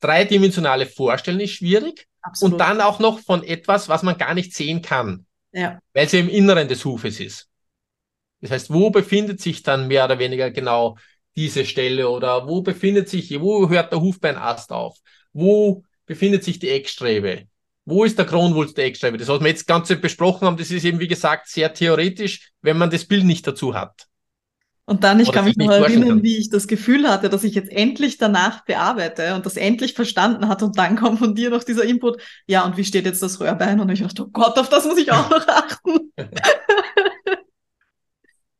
dreidimensionale 0.00 0.86
Vorstellen 0.86 1.38
ist 1.38 1.52
schwierig 1.52 2.08
Absolut. 2.22 2.54
und 2.54 2.58
dann 2.58 2.80
auch 2.80 2.98
noch 2.98 3.20
von 3.20 3.44
etwas, 3.44 3.88
was 3.88 4.02
man 4.02 4.18
gar 4.18 4.34
nicht 4.34 4.52
sehen 4.52 4.82
kann. 4.82 5.24
Ja. 5.52 5.78
Weil 5.94 6.06
es 6.06 6.12
ja 6.12 6.18
im 6.18 6.28
Inneren 6.28 6.66
des 6.66 6.84
Hufes 6.84 7.20
ist. 7.20 7.48
Das 8.40 8.50
heißt, 8.50 8.72
wo 8.72 8.90
befindet 8.90 9.40
sich 9.40 9.62
dann 9.62 9.86
mehr 9.86 10.04
oder 10.04 10.18
weniger 10.18 10.50
genau 10.50 10.96
diese 11.36 11.64
Stelle 11.64 12.08
oder 12.08 12.48
wo 12.48 12.62
befindet 12.62 13.08
sich, 13.08 13.40
wo 13.40 13.68
hört 13.68 13.92
der 13.92 14.00
Hufbeinast 14.00 14.72
auf? 14.72 14.98
Wo 15.32 15.84
befindet 16.04 16.42
sich 16.42 16.58
die 16.58 16.70
Eckstrebe? 16.70 17.46
Wo 17.86 18.04
ist 18.04 18.18
der 18.18 18.26
Kronwulst 18.26 18.76
der 18.76 18.86
Eckscheibe? 18.86 19.16
Das, 19.16 19.28
was 19.28 19.40
wir 19.40 19.46
jetzt 19.46 19.66
ganz 19.66 19.88
besprochen 19.88 20.46
haben, 20.46 20.56
das 20.56 20.72
ist 20.72 20.84
eben, 20.84 20.98
wie 20.98 21.06
gesagt, 21.06 21.48
sehr 21.48 21.72
theoretisch, 21.72 22.50
wenn 22.60 22.76
man 22.76 22.90
das 22.90 23.04
Bild 23.04 23.24
nicht 23.24 23.46
dazu 23.46 23.74
hat. 23.74 24.08
Und 24.88 25.02
dann, 25.02 25.18
ich 25.18 25.28
Oder 25.28 25.38
kann 25.38 25.44
mich 25.46 25.56
noch 25.56 25.70
erinnern, 25.70 26.22
wie 26.22 26.36
ich 26.36 26.48
das 26.48 26.68
Gefühl 26.68 27.08
hatte, 27.08 27.28
dass 27.28 27.42
ich 27.42 27.54
jetzt 27.54 27.70
endlich 27.70 28.18
danach 28.18 28.64
bearbeite 28.64 29.34
und 29.34 29.44
das 29.46 29.56
endlich 29.56 29.94
verstanden 29.94 30.46
hat 30.48 30.62
und 30.62 30.78
dann 30.78 30.96
kommt 30.96 31.18
von 31.18 31.34
dir 31.34 31.50
noch 31.50 31.64
dieser 31.64 31.84
Input, 31.84 32.20
ja, 32.46 32.64
und 32.64 32.76
wie 32.76 32.84
steht 32.84 33.04
jetzt 33.04 33.22
das 33.22 33.40
Röhrbein? 33.40 33.80
Und 33.80 33.88
ich 33.90 34.02
dachte, 34.02 34.24
oh 34.24 34.30
Gott, 34.32 34.56
auf 34.58 34.68
das 34.68 34.84
muss 34.84 34.98
ich 34.98 35.10
auch 35.10 35.28
noch 35.28 35.46
achten. 35.48 36.12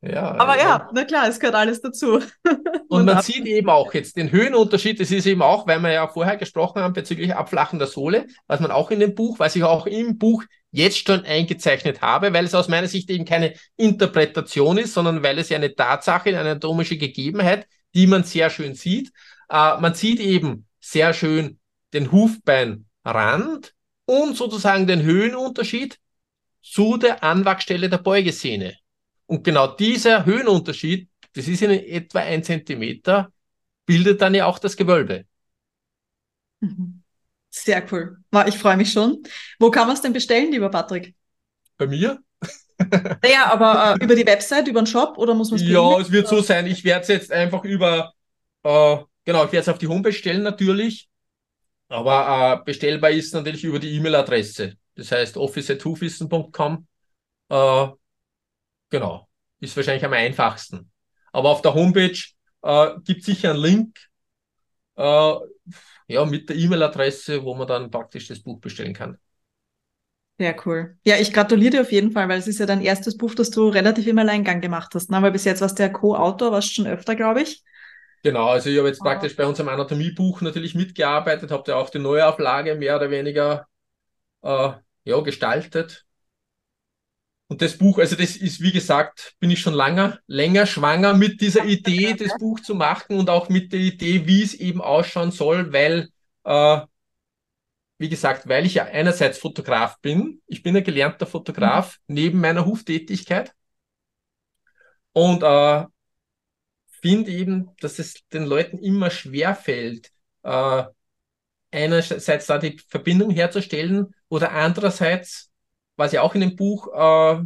Ja, 0.09 0.37
Aber 0.37 0.59
ja, 0.59 0.89
na 0.93 1.05
klar, 1.05 1.29
es 1.29 1.41
gehört 1.41 1.57
alles 1.57 1.81
dazu. 1.81 2.21
Und 2.89 3.05
man 3.07 3.23
sieht 3.23 3.47
eben 3.47 3.69
auch 3.69 3.93
jetzt 3.95 4.17
den 4.17 4.31
Höhenunterschied, 4.31 5.01
das 5.01 5.11
ist 5.11 5.27
eben 5.27 5.43
auch, 5.43 5.67
weil 5.67 5.81
wir 5.81 5.91
ja 5.91 6.07
vorher 6.07 6.37
gesprochen 6.37 6.83
haben 6.83 6.93
bezüglich 6.93 7.35
abflachender 7.35 7.87
Sohle, 7.87 8.27
was 8.47 8.61
man 8.61 8.71
auch 8.71 8.91
in 8.91 9.01
dem 9.01 9.15
Buch, 9.15 9.39
was 9.39 9.57
ich 9.57 9.65
auch 9.65 9.87
im 9.87 10.19
Buch 10.19 10.45
jetzt 10.71 11.07
schon 11.07 11.25
eingezeichnet 11.25 12.03
habe, 12.03 12.33
weil 12.33 12.45
es 12.45 12.55
aus 12.55 12.69
meiner 12.69 12.87
Sicht 12.87 13.11
eben 13.11 13.25
keine 13.25 13.55
Interpretation 13.77 14.79
ist, 14.79 14.95
sondern 14.95 15.23
weil 15.23 15.39
es 15.39 15.49
ja 15.49 15.57
eine 15.57 15.75
Tatsache, 15.75 16.29
eine 16.29 16.41
anatomische 16.41 16.99
Gegebenheit, 16.99 17.67
die 17.95 18.07
man 18.07 18.25
sehr 18.25 18.51
schön 18.51 18.75
sieht. 18.75 19.11
Äh, 19.49 19.81
man 19.81 19.95
sieht 19.95 20.21
eben 20.21 20.67
sehr 20.81 21.15
schön 21.15 21.59
den 21.95 22.13
Hufbeinrand 22.13 23.73
und 24.05 24.37
sozusagen 24.37 24.87
den 24.87 25.03
Höhenunterschied 25.03 25.99
zu 26.63 26.97
der 26.97 27.25
Anwachsstelle 27.25 27.89
der 27.89 27.99
Beugesehne. 27.99 28.77
Und 29.27 29.45
genau 29.45 29.67
dieser 29.69 30.25
Höhenunterschied, 30.25 31.09
das 31.35 31.49
ist 31.49 31.63
in 31.63 31.71
etwa 31.71 32.21
ein 32.21 32.43
Zentimeter, 32.43 33.33
bildet 33.85 34.21
dann 34.21 34.35
ja 34.35 34.47
auch 34.47 34.59
das 34.59 34.77
Gewölbe. 34.77 35.25
Mhm. 36.61 37.03
Sehr 37.51 37.85
cool. 37.91 38.19
Ich 38.47 38.59
freue 38.59 38.77
mich 38.77 38.93
schon. 38.93 39.23
Wo 39.59 39.71
kann 39.71 39.87
man 39.87 39.97
es 39.97 40.03
denn 40.03 40.13
bestellen, 40.13 40.53
lieber 40.53 40.71
Patrick? 40.71 41.15
Bei 41.77 41.87
mir? 41.87 42.21
Naja, 43.23 43.51
aber 43.51 43.97
äh, 43.99 44.05
über 44.05 44.15
die 44.15 44.27
Website, 44.27 44.69
über 44.69 44.83
den 44.83 44.87
Shop 44.87 45.17
oder 45.17 45.35
muss 45.35 45.51
man 45.51 45.59
es 45.59 45.67
Ja, 45.67 45.99
es 45.99 46.13
wird 46.13 46.29
so 46.29 46.43
sein. 46.43 46.67
Ich 46.67 46.85
werde 46.85 47.01
es 47.01 47.09
jetzt 47.09 47.33
einfach 47.33 47.65
über, 47.65 48.13
äh, 48.65 48.99
genau, 49.25 49.47
ich 49.47 49.53
werde 49.53 49.61
es 49.61 49.69
auf 49.71 49.79
die 49.79 49.89
Homepage 49.89 50.13
stellen 50.13 50.43
natürlich. 50.43 51.09
Aber 51.89 52.61
äh, 52.61 52.65
bestellbar 52.67 53.13
ist 53.13 53.33
natürlich 53.33 53.65
über 53.65 53.79
die 53.79 53.95
E-Mail-Adresse. 53.95 54.75
Das 54.95 55.11
heißt 55.11 55.39
office.hufissen.com. 55.39 56.87
Äh, 57.49 57.87
genau. 58.91 59.29
Ist 59.61 59.77
wahrscheinlich 59.77 60.05
am 60.05 60.13
einfachsten. 60.13 60.91
Aber 61.33 61.51
auf 61.51 61.63
der 61.63 61.75
Homepage 61.75 62.19
äh, 62.63 62.91
gibt 63.05 63.25
sicher 63.25 63.51
einen 63.51 63.61
Link 63.61 63.99
äh, 64.97 65.35
ja, 66.09 66.25
mit 66.25 66.49
der 66.49 66.57
E-Mail-Adresse, 66.57 67.43
wo 67.43 67.55
man 67.55 67.67
dann 67.67 67.91
praktisch 67.91 68.29
das 68.29 68.41
Buch 68.41 68.61
bestellen 68.61 68.95
kann. 68.95 69.19
Sehr 70.39 70.55
cool. 70.67 70.97
Ja, 71.05 71.17
ich 71.17 71.33
gratuliere 71.33 71.71
dir 71.71 71.81
auf 71.81 71.93
jeden 71.93 72.13
Fall, 72.13 72.29
weil 72.29 72.39
es 72.39 72.47
ist 72.47 72.59
ja 72.59 72.67
dein 72.67 72.83
erstes 72.83 73.17
Buch, 73.17 73.35
das 73.35 73.51
du 73.51 73.69
relativ 73.69 74.07
im 74.07 74.19
Alleingang 74.19 74.61
gemacht 74.61 74.95
hast. 74.95 75.11
Ne? 75.11 75.23
Weil 75.23 75.33
bis 75.33 75.45
jetzt 75.45 75.63
warst 75.63 75.79
du 75.79 75.83
ja 75.83 75.89
Co-Autor, 75.89 76.53
warst 76.53 76.75
schon 76.75 76.87
öfter, 76.87 77.17
glaube 77.17 77.41
ich. 77.43 77.65
Genau, 78.23 78.49
also 78.49 78.69
ich 78.69 78.77
habe 78.77 78.89
jetzt 78.89 79.01
praktisch 79.01 79.37
bei 79.37 79.47
unserem 79.47 79.69
Anatomiebuch 79.69 80.41
natürlich 80.43 80.75
mitgearbeitet, 80.75 81.51
habe 81.51 81.71
ja 81.71 81.77
auch 81.77 81.91
die 81.91 82.01
Neuauflage 82.01 82.75
mehr 82.75 82.97
oder 82.97 83.11
weniger 83.11 83.67
äh, 84.43 84.73
ja, 85.05 85.21
gestaltet. 85.21 86.06
Und 87.49 87.63
das 87.63 87.79
Buch, 87.79 87.99
also 87.99 88.17
das 88.17 88.37
ist, 88.37 88.61
wie 88.61 88.73
gesagt, 88.73 89.35
bin 89.39 89.51
ich 89.51 89.61
schon 89.61 89.75
lange, 89.75 90.19
länger 90.27 90.67
schwanger 90.67 91.15
mit 91.15 91.41
dieser 91.41 91.65
Idee, 91.65 92.15
das 92.15 92.37
Buch 92.39 92.61
zu 92.61 92.75
machen 92.75 93.19
und 93.19 93.31
auch 93.31 93.49
mit 93.49 93.73
der 93.73 93.81
Idee, 93.81 94.27
wie 94.27 94.43
es 94.43 94.55
eben 94.55 94.81
ausschauen 94.81 95.31
soll, 95.31 95.73
weil, 95.73 96.09
äh, 96.45 96.81
wie 97.99 98.09
gesagt, 98.09 98.49
weil 98.49 98.67
ich 98.67 98.75
ja 98.75 98.85
einerseits 98.85 99.39
Fotograf 99.39 100.01
bin, 100.01 100.43
ich 100.47 100.63
bin 100.63 100.77
ein 100.77 100.85
gelernter 100.85 101.27
Fotograf 101.27 101.99
mhm. 102.09 102.15
neben 102.15 102.41
meiner 102.41 102.67
Huftätigkeit. 102.67 103.53
Und 105.13 105.43
äh, 105.43 105.85
finde 107.01 107.31
eben, 107.31 107.71
dass 107.81 107.99
es 107.99 108.27
den 108.33 108.45
Leuten 108.45 108.79
immer 108.79 109.11
schwer 109.11 109.55
fällt, 109.55 110.11
äh, 110.43 110.85
einerseits 111.71 112.47
da 112.47 112.59
die 112.59 112.79
Verbindung 112.89 113.31
herzustellen 113.31 114.15
oder 114.29 114.53
andererseits, 114.53 115.51
was 115.97 116.13
ja 116.13 116.23
auch 116.23 116.35
in 116.35 116.43
dem 116.43 116.57
Buch 116.57 116.89
äh, 116.89 117.43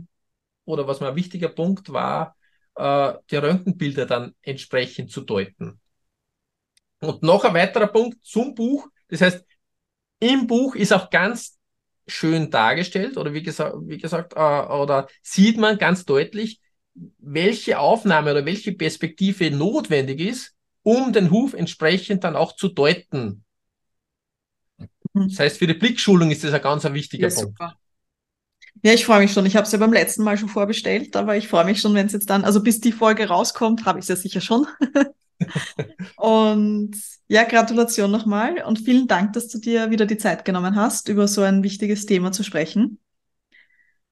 oder 0.65 0.87
was 0.87 1.01
mir 1.01 1.09
ein 1.09 1.17
wichtiger 1.17 1.49
Punkt 1.49 1.93
war, 1.93 2.37
äh, 2.77 3.15
die 3.31 3.37
Röntgenbilder 3.37 4.07
dann 4.07 4.35
entsprechend 4.43 5.11
zu 5.11 5.23
deuten. 5.23 5.81
Und 7.01 7.23
noch 7.23 7.45
ein 7.45 7.55
weiterer 7.55 7.87
Punkt 7.87 8.25
zum 8.25 8.55
Buch, 8.55 8.89
das 9.09 9.23
heißt, 9.23 9.45
im 10.21 10.47
Buch 10.47 10.75
ist 10.75 10.93
auch 10.93 11.11
ganz 11.11 11.59
schön 12.07 12.51
dargestellt 12.51 13.17
oder 13.17 13.33
wie 13.33 13.43
gesagt, 13.43 13.77
wie 13.83 13.99
gesagt 13.99 14.35
äh, 14.35 14.39
oder 14.39 15.09
sieht 15.23 15.57
man 15.57 15.79
ganz 15.79 16.05
deutlich, 16.05 16.61
welche 17.19 17.79
Aufnahme 17.79 18.33
oder 18.33 18.45
welche 18.45 18.73
Perspektive 18.73 19.51
notwendig 19.51 20.21
ist, 20.21 20.55
um 20.83 21.13
den 21.13 21.31
Huf 21.31 21.55
entsprechend 21.55 22.25
dann 22.25 22.37
auch 22.37 22.57
zu 22.57 22.69
deuten. 22.69 23.45
Mhm. 25.15 25.29
Das 25.29 25.39
heißt, 25.39 25.59
für 25.59 25.67
die 25.67 25.75
Blickschulung 25.75 26.31
ist 26.31 26.45
das 26.45 26.53
ein 26.53 26.63
ganz 26.63 26.85
ein 26.85 26.95
wichtiger 26.95 27.29
ja, 27.29 27.35
Punkt. 27.35 27.59
Super. 27.59 27.75
Ja, 28.83 28.93
ich 28.93 29.05
freue 29.05 29.21
mich 29.21 29.33
schon. 29.33 29.47
Ich 29.47 29.57
habe 29.57 29.66
es 29.66 29.73
ja 29.73 29.79
beim 29.79 29.93
letzten 29.93 30.23
Mal 30.23 30.38
schon 30.38 30.49
vorbestellt, 30.49 31.16
aber 31.16 31.37
ich 31.37 31.49
freue 31.49 31.64
mich 31.64 31.81
schon, 31.81 31.95
wenn 31.95 32.07
es 32.07 32.12
jetzt 32.12 32.31
dann, 32.31 32.45
also 32.45 32.62
bis 32.62 32.81
die 32.81 32.93
Folge 32.93 33.29
rauskommt, 33.29 33.85
habe 33.85 33.99
ich 33.99 34.05
es 34.05 34.09
ja 34.09 34.16
sicher 34.16 34.40
schon. 34.40 34.66
und 36.16 36.97
ja, 37.29 37.45
Gratulation 37.45 38.11
nochmal 38.11 38.62
und 38.64 38.79
vielen 38.79 39.07
Dank, 39.07 39.35
dass 39.35 39.49
du 39.49 39.59
dir 39.59 39.90
wieder 39.90 40.07
die 40.07 40.19
Zeit 40.19 40.45
genommen 40.45 40.77
hast, 40.77 41.09
über 41.09 41.29
so 41.29 41.43
ein 41.43 41.62
wichtiges 41.62 42.07
Thema 42.07 42.33
zu 42.33 42.43
sprechen 42.43 42.99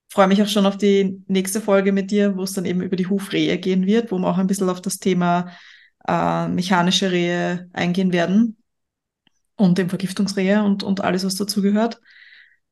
freue 0.09 0.29
mich 0.29 0.43
auch 0.43 0.49
schon 0.49 0.67
auf 0.67 0.77
die 0.77 1.23
nächste 1.27 1.61
Folge 1.61 1.93
mit 1.93 2.11
dir, 2.11 2.37
wo 2.37 2.43
es 2.43 2.55
dann 2.55 2.65
eben 2.65 2.81
über 2.81 2.97
die 2.97 3.07
Hufrehe 3.07 3.59
gehen 3.59 3.87
wird, 3.87 4.11
wo 4.11 4.19
wir 4.19 4.29
auch 4.29 4.39
ein 4.39 4.47
bisschen 4.47 4.69
auf 4.69 4.81
das 4.81 4.99
Thema 4.99 5.53
äh, 6.07 6.49
mechanische 6.49 7.13
Rehe 7.13 7.69
eingehen 7.73 8.13
werden 8.13 8.57
und 9.57 9.79
dem 9.79 9.89
Vergiftungsrehe 9.89 10.63
und, 10.63 10.83
und 10.83 11.03
alles, 11.03 11.25
was 11.25 11.37
dazugehört. 11.37 12.01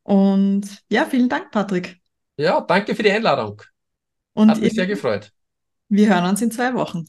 Und 0.07 0.85
ja, 0.89 1.05
vielen 1.05 1.29
Dank, 1.29 1.51
Patrick. 1.51 2.01
Ja, 2.37 2.61
danke 2.61 2.95
für 2.95 3.03
die 3.03 3.11
Einladung. 3.11 3.61
Und 4.35 4.51
Hat 4.51 4.61
mich 4.61 4.75
sehr 4.75 4.87
gefreut. 4.87 5.33
Wir 5.89 6.09
hören 6.09 6.31
uns 6.31 6.41
in 6.41 6.53
zwei 6.53 6.75
Wochen. 6.75 7.07